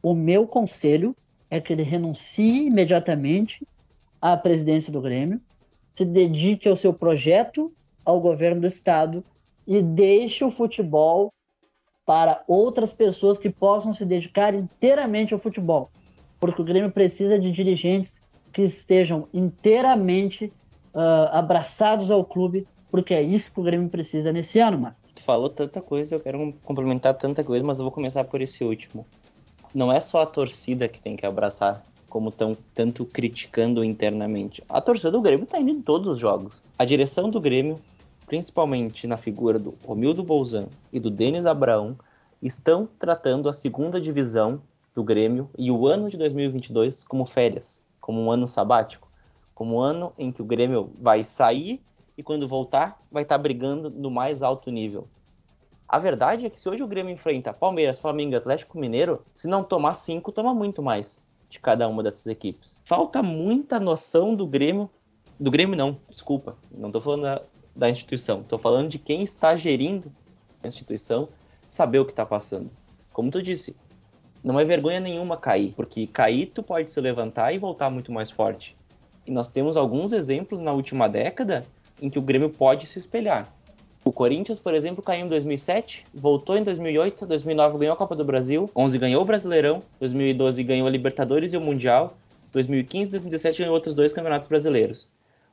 o 0.02 0.14
meu 0.14 0.48
conselho 0.48 1.14
é 1.48 1.60
que 1.60 1.72
ele 1.72 1.84
renuncie 1.84 2.66
imediatamente 2.66 3.64
à 4.20 4.36
presidência 4.36 4.92
do 4.92 5.00
Grêmio, 5.00 5.40
se 5.96 6.04
dedique 6.04 6.68
ao 6.68 6.74
seu 6.74 6.92
projeto, 6.92 7.72
ao 8.04 8.20
governo 8.20 8.62
do 8.62 8.66
estado 8.66 9.22
e 9.64 9.80
deixe 9.80 10.44
o 10.44 10.50
futebol 10.50 11.32
para 12.04 12.42
outras 12.48 12.92
pessoas 12.92 13.38
que 13.38 13.48
possam 13.48 13.92
se 13.92 14.04
dedicar 14.04 14.56
inteiramente 14.56 15.32
ao 15.32 15.38
futebol, 15.38 15.88
porque 16.40 16.62
o 16.62 16.64
Grêmio 16.64 16.90
precisa 16.90 17.38
de 17.38 17.52
dirigentes 17.52 18.20
que 18.52 18.62
estejam 18.62 19.28
inteiramente 19.32 20.52
uh, 20.92 21.30
abraçados 21.30 22.10
ao 22.10 22.24
clube 22.24 22.66
porque 22.90 23.14
é 23.14 23.22
isso 23.22 23.50
que 23.52 23.60
o 23.60 23.62
Grêmio 23.62 23.88
precisa 23.88 24.32
nesse 24.32 24.58
ano, 24.60 24.78
mano. 24.78 24.96
Tu 25.14 25.22
falou 25.22 25.48
tanta 25.48 25.80
coisa, 25.82 26.14
eu 26.14 26.20
quero 26.20 26.54
complementar 26.64 27.14
tanta 27.14 27.42
coisa, 27.44 27.64
mas 27.64 27.78
eu 27.78 27.84
vou 27.84 27.92
começar 27.92 28.24
por 28.24 28.40
esse 28.40 28.64
último. 28.64 29.06
Não 29.74 29.92
é 29.92 30.00
só 30.00 30.22
a 30.22 30.26
torcida 30.26 30.88
que 30.88 31.00
tem 31.00 31.16
que 31.16 31.26
abraçar, 31.26 31.82
como 32.08 32.30
estão 32.30 32.56
tanto 32.74 33.04
criticando 33.04 33.84
internamente. 33.84 34.62
A 34.68 34.80
torcida 34.80 35.10
do 35.10 35.20
Grêmio 35.20 35.46
tá 35.46 35.58
indo 35.58 35.70
em 35.70 35.82
todos 35.82 36.08
os 36.08 36.18
jogos. 36.18 36.54
A 36.78 36.84
direção 36.84 37.28
do 37.28 37.40
Grêmio, 37.40 37.78
principalmente 38.26 39.06
na 39.06 39.16
figura 39.16 39.58
do 39.58 39.74
Romildo 39.84 40.22
Bolzan 40.22 40.68
e 40.92 40.98
do 40.98 41.10
Denis 41.10 41.44
Abraão, 41.44 41.98
estão 42.40 42.88
tratando 42.98 43.48
a 43.48 43.52
segunda 43.52 44.00
divisão 44.00 44.62
do 44.94 45.02
Grêmio 45.02 45.50
e 45.58 45.70
o 45.70 45.86
ano 45.86 46.08
de 46.08 46.16
2022 46.16 47.04
como 47.04 47.26
férias, 47.26 47.82
como 48.00 48.20
um 48.20 48.30
ano 48.30 48.48
sabático, 48.48 49.08
como 49.54 49.76
um 49.76 49.80
ano 49.80 50.12
em 50.18 50.32
que 50.32 50.40
o 50.40 50.44
Grêmio 50.44 50.90
vai 51.00 51.24
sair 51.24 51.80
e 52.18 52.22
quando 52.22 52.48
voltar, 52.48 53.00
vai 53.12 53.22
estar 53.22 53.36
tá 53.36 53.42
brigando 53.42 53.88
no 53.88 54.10
mais 54.10 54.42
alto 54.42 54.72
nível. 54.72 55.06
A 55.88 56.00
verdade 56.00 56.44
é 56.44 56.50
que 56.50 56.58
se 56.58 56.68
hoje 56.68 56.82
o 56.82 56.86
Grêmio 56.88 57.12
enfrenta 57.12 57.52
Palmeiras, 57.52 58.00
Flamengo 58.00 58.36
Atlético 58.36 58.76
Mineiro, 58.76 59.24
se 59.32 59.46
não 59.46 59.62
tomar 59.62 59.94
cinco, 59.94 60.32
toma 60.32 60.52
muito 60.52 60.82
mais 60.82 61.22
de 61.48 61.60
cada 61.60 61.86
uma 61.86 62.02
dessas 62.02 62.26
equipes. 62.26 62.80
Falta 62.84 63.22
muita 63.22 63.78
noção 63.78 64.34
do 64.34 64.46
Grêmio. 64.46 64.90
Do 65.38 65.50
Grêmio, 65.50 65.76
não, 65.76 65.96
desculpa. 66.08 66.56
Não 66.70 66.88
estou 66.88 67.00
falando 67.00 67.22
da, 67.22 67.42
da 67.74 67.88
instituição. 67.88 68.40
Estou 68.40 68.58
falando 68.58 68.88
de 68.88 68.98
quem 68.98 69.22
está 69.22 69.56
gerindo 69.56 70.12
a 70.62 70.66
instituição 70.66 71.28
saber 71.68 72.00
o 72.00 72.04
que 72.04 72.12
está 72.12 72.26
passando. 72.26 72.68
Como 73.12 73.30
tu 73.30 73.40
disse, 73.40 73.76
não 74.42 74.58
é 74.58 74.64
vergonha 74.64 74.98
nenhuma 74.98 75.36
cair, 75.36 75.72
porque 75.74 76.06
cair 76.08 76.46
tu 76.46 76.64
pode 76.64 76.90
se 76.90 77.00
levantar 77.00 77.52
e 77.52 77.58
voltar 77.58 77.88
muito 77.88 78.10
mais 78.10 78.30
forte. 78.30 78.76
E 79.24 79.30
nós 79.30 79.48
temos 79.48 79.76
alguns 79.76 80.12
exemplos 80.12 80.60
na 80.60 80.72
última 80.72 81.08
década 81.08 81.64
em 82.00 82.08
que 82.08 82.18
o 82.18 82.22
Grêmio 82.22 82.50
pode 82.50 82.86
se 82.86 82.98
espelhar. 82.98 83.52
O 84.04 84.12
Corinthians, 84.12 84.58
por 84.58 84.74
exemplo, 84.74 85.02
caiu 85.02 85.26
em 85.26 85.28
2007, 85.28 86.06
voltou 86.14 86.56
em 86.56 86.62
2008, 86.62 87.26
2009 87.26 87.78
ganhou 87.78 87.92
a 87.92 87.96
Copa 87.96 88.16
do 88.16 88.24
Brasil, 88.24 88.70
11 88.74 88.96
ganhou 88.98 89.22
o 89.22 89.24
Brasileirão, 89.24 89.82
2012 90.00 90.62
ganhou 90.62 90.86
a 90.86 90.90
Libertadores 90.90 91.52
e 91.52 91.56
o 91.56 91.60
Mundial, 91.60 92.16
2015 92.52 93.10
e 93.10 93.12
2017 93.12 93.58
ganhou 93.58 93.74
outros 93.74 93.94
dois 93.94 94.12
campeonatos 94.12 94.48
brasileiros. 94.48 95.08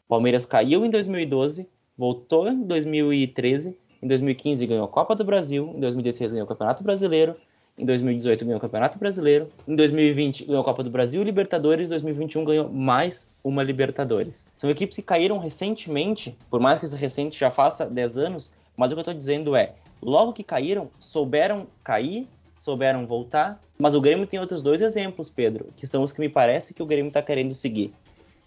O 0.06 0.10
Palmeiras 0.10 0.46
caiu 0.46 0.86
em 0.86 0.90
2012, 0.90 1.68
voltou 1.98 2.48
em 2.48 2.64
2013, 2.64 3.78
em 4.02 4.08
2015 4.08 4.66
ganhou 4.68 4.86
a 4.86 4.88
Copa 4.88 5.16
do 5.16 5.26
Brasil, 5.26 5.74
em 5.76 5.80
2016 5.80 6.32
ganhou 6.32 6.46
o 6.46 6.48
Campeonato 6.48 6.84
Brasileiro, 6.84 7.36
em 7.78 7.86
2018 7.86 8.46
ganhou 8.46 8.58
o 8.58 8.62
Campeonato 8.62 8.98
Brasileiro, 8.98 9.50
em 9.68 9.76
2020 9.76 10.46
ganhou 10.46 10.62
a 10.62 10.64
Copa 10.64 10.84
do 10.84 10.90
Brasil 10.90 11.22
e 11.22 11.26
Libertadores, 11.26 11.88
em 11.88 11.90
2021 11.90 12.46
ganhou 12.46 12.70
mais 12.70 13.30
uma 13.46 13.62
Libertadores. 13.62 14.48
São 14.58 14.72
equipes 14.72 14.96
que 14.96 15.04
caíram 15.04 15.38
recentemente, 15.38 16.36
por 16.50 16.60
mais 16.60 16.80
que 16.80 16.86
esse 16.86 16.96
recente 16.96 17.40
já 17.40 17.52
faça 17.52 17.86
10 17.86 18.18
anos, 18.18 18.52
mas 18.76 18.92
o 18.92 18.96
que 18.96 19.00
eu 19.00 19.02
estou 19.02 19.14
dizendo 19.14 19.56
é, 19.56 19.74
logo 20.02 20.34
que 20.34 20.44
caíram, 20.44 20.90
souberam 21.00 21.68
cair, 21.84 22.28
souberam 22.58 23.06
voltar, 23.06 23.62
mas 23.78 23.94
o 23.94 24.02
Grêmio 24.02 24.26
tem 24.26 24.40
outros 24.40 24.64
dois 24.64 24.82
exemplos, 24.82 25.30
Pedro, 25.30 25.68
que 25.78 25.86
são 25.86 26.02
os 26.02 26.12
que 26.12 26.20
me 26.20 26.28
parece 26.28 26.74
que 26.74 26.82
o 26.82 26.88
Grêmio 26.88 27.10
está 27.10 27.22
querendo 27.22 27.54
seguir. 27.54 27.94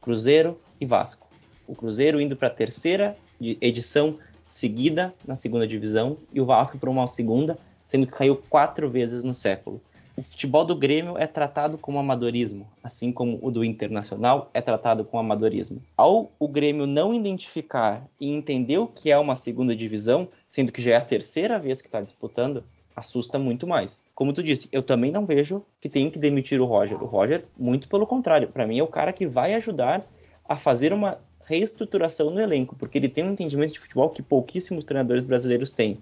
Cruzeiro 0.01 0.59
e 0.81 0.87
Vasco. 0.87 1.29
O 1.69 1.77
Cruzeiro 1.77 2.21
indo 2.21 2.35
para 2.35 2.49
a 2.49 2.51
terceira 2.51 3.17
edição 3.41 4.19
seguida 4.49 5.15
na 5.25 5.37
segunda 5.37 5.67
divisão 5.67 6.17
e 6.33 6.41
o 6.41 6.45
Vasco 6.45 6.77
para 6.77 6.91
uma 6.91 7.07
segunda, 7.07 7.57
sendo 7.85 8.07
que 8.07 8.15
caiu 8.15 8.43
quatro 8.49 8.91
vezes 8.91 9.23
no 9.23 9.33
século. 9.33 9.81
O 10.19 10.23
futebol 10.23 10.65
do 10.65 10.75
Grêmio 10.75 11.17
é 11.17 11.29
tratado 11.29 11.79
como 11.79 11.97
amadorismo, 11.97 12.67
assim 12.83 13.13
como 13.13 13.39
o 13.41 13.53
do 13.53 13.65
Internacional 13.65 14.51
é 14.53 14.61
tratado 14.61 15.05
como 15.05 15.21
amadorismo. 15.21 15.81
Ao 15.97 16.33
o 16.41 16.49
Grêmio 16.49 16.89
não 16.89 17.15
identificar 17.15 18.05
e 18.21 18.29
entender 18.29 18.79
o 18.79 18.89
que 18.89 19.13
é 19.13 19.17
uma 19.17 19.37
segunda 19.37 19.77
divisão, 19.77 20.29
sendo 20.49 20.73
que 20.73 20.83
já 20.83 20.95
é 20.95 20.97
a 20.97 21.05
terceira 21.05 21.57
vez 21.57 21.81
que 21.81 21.87
está 21.87 22.01
disputando, 22.01 22.65
assusta 22.97 23.39
muito 23.39 23.65
mais. 23.65 24.03
Como 24.13 24.33
tu 24.33 24.43
disse, 24.43 24.69
eu 24.73 24.83
também 24.83 25.13
não 25.13 25.25
vejo 25.25 25.65
que 25.81 25.89
tem 25.89 26.11
que 26.11 26.19
demitir 26.19 26.61
o 26.61 26.67
Roger. 26.67 27.01
O 27.01 27.07
Roger, 27.07 27.45
muito 27.57 27.89
pelo 27.89 28.05
contrário, 28.05 28.49
para 28.49 28.67
mim 28.67 28.81
é 28.81 28.83
o 28.83 28.89
cara 28.89 29.13
que 29.13 29.25
vai 29.25 29.55
ajudar 29.55 30.05
a 30.49 30.57
fazer 30.57 30.93
uma 30.93 31.19
reestruturação 31.45 32.29
no 32.29 32.41
elenco, 32.41 32.75
porque 32.75 32.99
ele 32.99 33.09
tem 33.09 33.23
um 33.23 33.31
entendimento 33.31 33.75
de 33.75 33.79
futebol 33.79 34.11
que 34.11 34.21
pouquíssimos 34.21 34.85
treinadores 34.85 35.23
brasileiros 35.23 35.71
têm. 35.71 35.97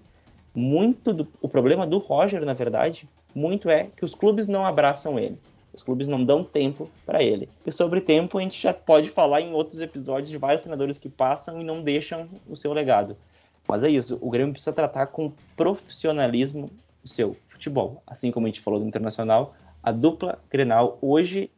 Muito 0.55 1.13
do, 1.13 1.27
o 1.39 1.47
problema 1.47 1.85
do 1.85 1.99
Roger, 1.99 2.43
na 2.43 2.53
verdade, 2.53 3.07
muito 3.33 3.69
é 3.69 3.89
que 3.95 4.03
os 4.03 4.15
clubes 4.15 4.47
não 4.47 4.65
abraçam 4.65 5.19
ele. 5.19 5.37
Os 5.73 5.83
clubes 5.83 6.07
não 6.07 6.23
dão 6.23 6.43
tempo 6.43 6.89
para 7.05 7.21
ele. 7.21 7.47
E 7.65 7.71
sobre 7.71 8.01
tempo, 8.01 8.37
a 8.39 8.41
gente 8.41 8.59
já 8.59 8.73
pode 8.73 9.09
falar 9.09 9.41
em 9.41 9.53
outros 9.53 9.79
episódios 9.79 10.29
de 10.29 10.37
vários 10.37 10.61
treinadores 10.61 10.97
que 10.97 11.07
passam 11.07 11.61
e 11.61 11.63
não 11.63 11.83
deixam 11.83 12.27
o 12.49 12.55
seu 12.55 12.73
legado. 12.73 13.15
Mas 13.67 13.83
é 13.83 13.89
isso, 13.89 14.17
o 14.21 14.29
Grêmio 14.29 14.53
precisa 14.53 14.73
tratar 14.73 15.07
com 15.07 15.31
profissionalismo 15.55 16.71
o 17.03 17.07
seu 17.07 17.37
futebol. 17.47 18.01
Assim 18.07 18.31
como 18.31 18.47
a 18.47 18.49
gente 18.49 18.61
falou 18.61 18.79
do 18.79 18.87
Internacional, 18.87 19.53
a 19.83 19.91
dupla 19.91 20.39
Grenal 20.49 20.97
hoje 21.01 21.51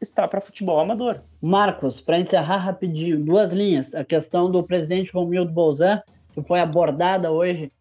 está 0.00 0.26
para 0.28 0.40
futebol 0.40 0.78
amador. 0.78 1.20
Marcos, 1.40 2.00
para 2.00 2.18
encerrar 2.18 2.58
rapidinho, 2.58 3.22
duas 3.22 3.52
linhas. 3.52 3.94
A 3.94 4.04
questão 4.04 4.50
do 4.50 4.62
presidente 4.62 5.12
Romildo 5.12 5.52
Bolzan, 5.52 6.02
que 6.32 6.42
foi 6.42 6.60
abordada 6.60 7.30
hoje 7.30 7.72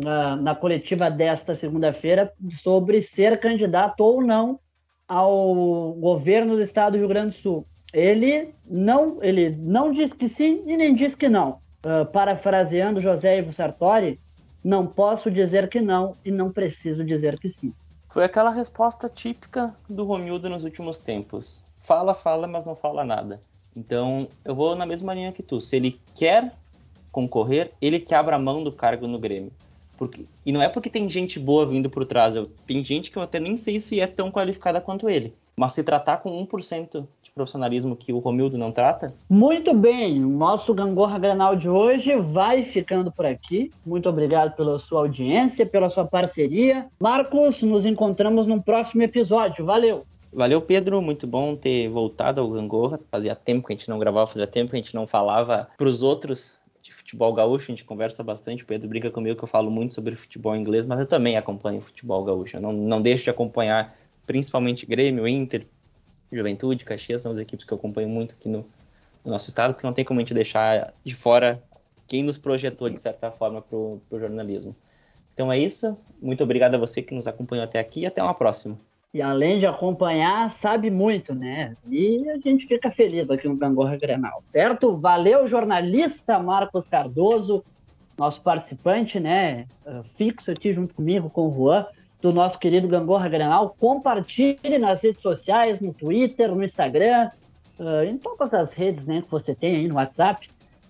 na, 0.00 0.36
na 0.36 0.54
coletiva 0.54 1.10
desta 1.10 1.54
segunda-feira, 1.54 2.32
sobre 2.62 3.02
ser 3.02 3.38
candidato 3.40 4.00
ou 4.00 4.22
não 4.22 4.58
ao 5.06 5.92
governo 5.94 6.56
do 6.56 6.62
estado 6.62 6.92
do 6.92 6.98
Rio 6.98 7.08
Grande 7.08 7.36
do 7.36 7.42
Sul. 7.42 7.66
Ele 7.92 8.50
não, 8.66 9.22
ele 9.22 9.50
não 9.50 9.92
diz 9.92 10.12
que 10.12 10.28
sim 10.28 10.62
e 10.66 10.76
nem 10.76 10.94
diz 10.94 11.14
que 11.14 11.28
não. 11.28 11.60
Uh, 11.84 12.06
parafraseando 12.10 13.00
José 13.00 13.38
Ivo 13.38 13.52
Sartori, 13.52 14.18
não 14.64 14.86
posso 14.86 15.30
dizer 15.30 15.68
que 15.68 15.80
não 15.80 16.14
e 16.24 16.30
não 16.30 16.50
preciso 16.50 17.04
dizer 17.04 17.38
que 17.38 17.48
sim. 17.48 17.74
Foi 18.08 18.24
aquela 18.24 18.50
resposta 18.50 19.08
típica 19.08 19.74
do 19.88 20.04
Romildo 20.04 20.48
nos 20.48 20.64
últimos 20.64 20.98
tempos. 20.98 21.62
Fala, 21.78 22.14
fala, 22.14 22.46
mas 22.46 22.64
não 22.64 22.76
fala 22.76 23.04
nada. 23.04 23.40
Então, 23.76 24.28
eu 24.44 24.54
vou 24.54 24.76
na 24.76 24.86
mesma 24.86 25.14
linha 25.14 25.32
que 25.32 25.42
tu. 25.42 25.60
Se 25.60 25.76
ele 25.76 26.00
quer 26.14 26.52
concorrer, 27.10 27.72
ele 27.80 27.98
que 27.98 28.14
abra 28.14 28.38
mão 28.38 28.62
do 28.62 28.70
cargo 28.70 29.06
no 29.06 29.18
Grêmio. 29.18 29.52
Porque, 29.96 30.24
e 30.44 30.52
não 30.52 30.62
é 30.62 30.68
porque 30.68 30.90
tem 30.90 31.08
gente 31.08 31.38
boa 31.38 31.66
vindo 31.66 31.88
por 31.88 32.04
trás. 32.04 32.34
Eu, 32.34 32.46
tem 32.66 32.82
gente 32.82 33.10
que 33.10 33.16
eu 33.16 33.22
até 33.22 33.38
nem 33.38 33.56
sei 33.56 33.78
se 33.78 34.00
é 34.00 34.06
tão 34.06 34.30
qualificada 34.30 34.80
quanto 34.80 35.08
ele. 35.08 35.34
Mas 35.56 35.72
se 35.72 35.82
tratar 35.82 36.18
com 36.18 36.44
1% 36.46 37.06
profissionalismo 37.34 37.96
que 37.96 38.12
o 38.12 38.18
Romildo 38.18 38.58
não 38.58 38.70
trata? 38.70 39.14
Muito 39.28 39.74
bem, 39.74 40.22
o 40.22 40.28
nosso 40.28 40.74
Gangorra 40.74 41.18
Granal 41.18 41.56
de 41.56 41.68
hoje 41.68 42.14
vai 42.16 42.64
ficando 42.64 43.10
por 43.10 43.26
aqui. 43.26 43.70
Muito 43.84 44.08
obrigado 44.08 44.54
pela 44.54 44.78
sua 44.78 45.00
audiência, 45.00 45.66
pela 45.66 45.88
sua 45.88 46.04
parceria. 46.04 46.86
Marcos, 47.00 47.62
nos 47.62 47.86
encontramos 47.86 48.46
no 48.46 48.62
próximo 48.62 49.02
episódio. 49.02 49.64
Valeu! 49.64 50.04
Valeu, 50.32 50.62
Pedro. 50.62 51.02
Muito 51.02 51.26
bom 51.26 51.54
ter 51.54 51.88
voltado 51.88 52.40
ao 52.40 52.48
Gangorra. 52.48 52.98
Fazia 53.10 53.34
tempo 53.34 53.66
que 53.66 53.72
a 53.72 53.76
gente 53.76 53.88
não 53.88 53.98
gravava, 53.98 54.26
fazia 54.26 54.46
tempo 54.46 54.70
que 54.70 54.76
a 54.76 54.80
gente 54.80 54.94
não 54.94 55.06
falava 55.06 55.68
para 55.76 55.88
os 55.88 56.02
outros 56.02 56.56
de 56.61 56.61
futebol 57.12 57.32
gaúcho. 57.32 57.70
A 57.70 57.72
gente 57.72 57.84
conversa 57.84 58.22
bastante. 58.22 58.64
O 58.64 58.66
Pedro 58.66 58.88
brinca 58.88 59.10
comigo 59.10 59.36
que 59.36 59.44
eu 59.44 59.48
falo 59.48 59.70
muito 59.70 59.94
sobre 59.94 60.16
futebol 60.16 60.56
inglês, 60.56 60.86
mas 60.86 60.98
eu 60.98 61.06
também 61.06 61.36
acompanho 61.36 61.80
futebol 61.80 62.24
gaúcho. 62.24 62.56
Eu 62.56 62.60
não, 62.60 62.72
não 62.72 63.02
deixo 63.02 63.24
de 63.24 63.30
acompanhar 63.30 63.96
principalmente 64.26 64.86
Grêmio, 64.86 65.28
Inter, 65.28 65.66
Juventude, 66.32 66.84
Caxias, 66.84 67.20
são 67.22 67.32
as 67.32 67.38
equipes 67.38 67.66
que 67.66 67.72
eu 67.72 67.76
acompanho 67.76 68.08
muito 68.08 68.34
aqui 68.34 68.48
no, 68.48 68.64
no, 69.24 69.30
nosso 69.30 69.48
estado, 69.48 69.74
porque 69.74 69.86
não 69.86 69.92
tem 69.92 70.04
como 70.04 70.20
a 70.20 70.22
gente 70.22 70.32
deixar 70.32 70.94
de 71.04 71.14
fora 71.14 71.62
quem 72.06 72.22
nos 72.22 72.38
projetou, 72.38 72.88
de 72.88 72.98
certa 72.98 73.30
forma, 73.30 73.60
para 73.60 73.76
o 73.76 74.00
jornalismo. 74.12 74.74
Então 75.34 75.52
é 75.52 75.58
isso. 75.58 75.96
Muito 76.20 76.42
obrigado 76.42 76.74
a 76.74 76.78
você 76.78 77.02
que 77.02 77.14
nos 77.14 77.26
acompanhou 77.26 77.64
até 77.64 77.78
aqui 77.78 78.00
e 78.00 78.06
até 78.06 78.22
uma 78.22 78.34
próxima. 78.34 78.78
E 79.14 79.20
além 79.20 79.58
de 79.58 79.66
acompanhar, 79.66 80.50
sabe 80.50 80.90
muito, 80.90 81.34
né? 81.34 81.76
E 81.86 82.26
a 82.30 82.38
gente 82.38 82.66
fica 82.66 82.90
feliz 82.90 83.28
aqui 83.28 83.46
no 83.46 83.56
Gangorra 83.56 83.96
Grenal, 83.96 84.40
certo? 84.42 84.96
Valeu, 84.96 85.46
jornalista 85.46 86.38
Marcos 86.38 86.86
Cardoso, 86.86 87.62
nosso 88.18 88.40
participante, 88.40 89.20
né? 89.20 89.66
Fixo 90.16 90.50
aqui 90.50 90.72
junto 90.72 90.94
comigo, 90.94 91.28
com 91.28 91.48
o 91.48 91.54
Juan 91.54 91.86
do 92.22 92.32
nosso 92.32 92.58
querido 92.58 92.88
Gangorra 92.88 93.28
Granal. 93.28 93.76
Compartilhe 93.78 94.78
nas 94.78 95.02
redes 95.02 95.20
sociais, 95.20 95.80
no 95.80 95.92
Twitter, 95.92 96.54
no 96.54 96.64
Instagram, 96.64 97.30
uh, 97.78 98.04
em 98.04 98.16
todas 98.16 98.54
as 98.54 98.72
redes 98.72 99.04
né, 99.06 99.20
que 99.20 99.30
você 99.30 99.54
tem 99.54 99.76
aí 99.76 99.88
no 99.88 99.96
WhatsApp, 99.96 100.48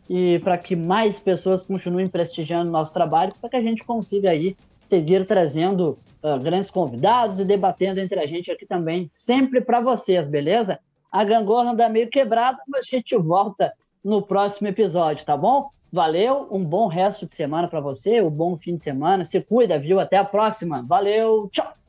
e 0.08 0.38
para 0.40 0.58
que 0.58 0.76
mais 0.76 1.18
pessoas 1.18 1.62
continuem 1.62 2.06
prestigiando 2.06 2.68
o 2.68 2.72
nosso 2.72 2.92
trabalho, 2.92 3.32
para 3.40 3.48
que 3.48 3.56
a 3.56 3.62
gente 3.62 3.82
consiga 3.82 4.30
aí 4.30 4.54
seguir 4.92 5.24
trazendo 5.24 5.98
uh, 6.22 6.38
grandes 6.38 6.70
convidados 6.70 7.40
e 7.40 7.44
debatendo 7.46 7.98
entre 7.98 8.20
a 8.20 8.26
gente 8.26 8.50
aqui 8.50 8.66
também, 8.66 9.10
sempre 9.14 9.62
para 9.62 9.80
vocês, 9.80 10.26
beleza? 10.26 10.78
A 11.10 11.24
gangorra 11.24 11.70
anda 11.70 11.88
meio 11.88 12.10
quebrada, 12.10 12.58
mas 12.68 12.86
a 12.86 12.96
gente 12.96 13.16
volta 13.16 13.72
no 14.04 14.20
próximo 14.20 14.68
episódio, 14.68 15.24
tá 15.24 15.34
bom? 15.34 15.70
Valeu, 15.90 16.46
um 16.50 16.62
bom 16.62 16.88
resto 16.88 17.26
de 17.26 17.34
semana 17.34 17.68
para 17.68 17.80
você, 17.80 18.20
um 18.20 18.30
bom 18.30 18.58
fim 18.58 18.76
de 18.76 18.84
semana. 18.84 19.24
Se 19.24 19.40
cuida, 19.40 19.78
viu? 19.78 19.98
Até 19.98 20.18
a 20.18 20.24
próxima. 20.24 20.82
Valeu, 20.86 21.48
tchau! 21.50 21.81